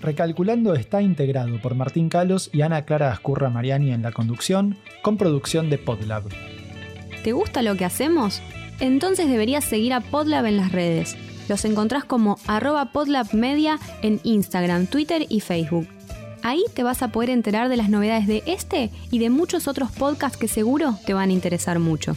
Recalculando 0.00 0.74
está 0.74 1.02
integrado 1.02 1.60
por 1.60 1.74
Martín 1.74 2.08
Calos 2.08 2.48
y 2.54 2.62
Ana 2.62 2.86
Clara 2.86 3.12
Ascurra 3.12 3.50
Mariani 3.50 3.92
en 3.92 4.02
la 4.02 4.12
conducción, 4.12 4.78
con 5.02 5.18
producción 5.18 5.68
de 5.68 5.76
Podlab. 5.76 6.24
¿Te 7.22 7.32
gusta 7.32 7.60
lo 7.60 7.76
que 7.76 7.84
hacemos? 7.84 8.40
Entonces 8.80 9.28
deberías 9.28 9.64
seguir 9.64 9.92
a 9.92 10.00
Podlab 10.00 10.46
en 10.46 10.56
las 10.56 10.72
redes. 10.72 11.18
Los 11.50 11.66
encontrás 11.66 12.04
como 12.04 12.38
arroba 12.46 12.92
podlabmedia 12.92 13.78
en 14.02 14.20
Instagram, 14.22 14.86
Twitter 14.86 15.26
y 15.28 15.40
Facebook. 15.40 15.86
Ahí 16.42 16.64
te 16.74 16.82
vas 16.82 17.02
a 17.02 17.08
poder 17.08 17.30
enterar 17.30 17.68
de 17.68 17.76
las 17.76 17.90
novedades 17.90 18.26
de 18.26 18.42
este 18.46 18.90
y 19.10 19.18
de 19.18 19.30
muchos 19.30 19.68
otros 19.68 19.90
podcasts 19.90 20.38
que 20.38 20.48
seguro 20.48 20.98
te 21.04 21.14
van 21.14 21.30
a 21.30 21.32
interesar 21.32 21.78
mucho. 21.78 22.16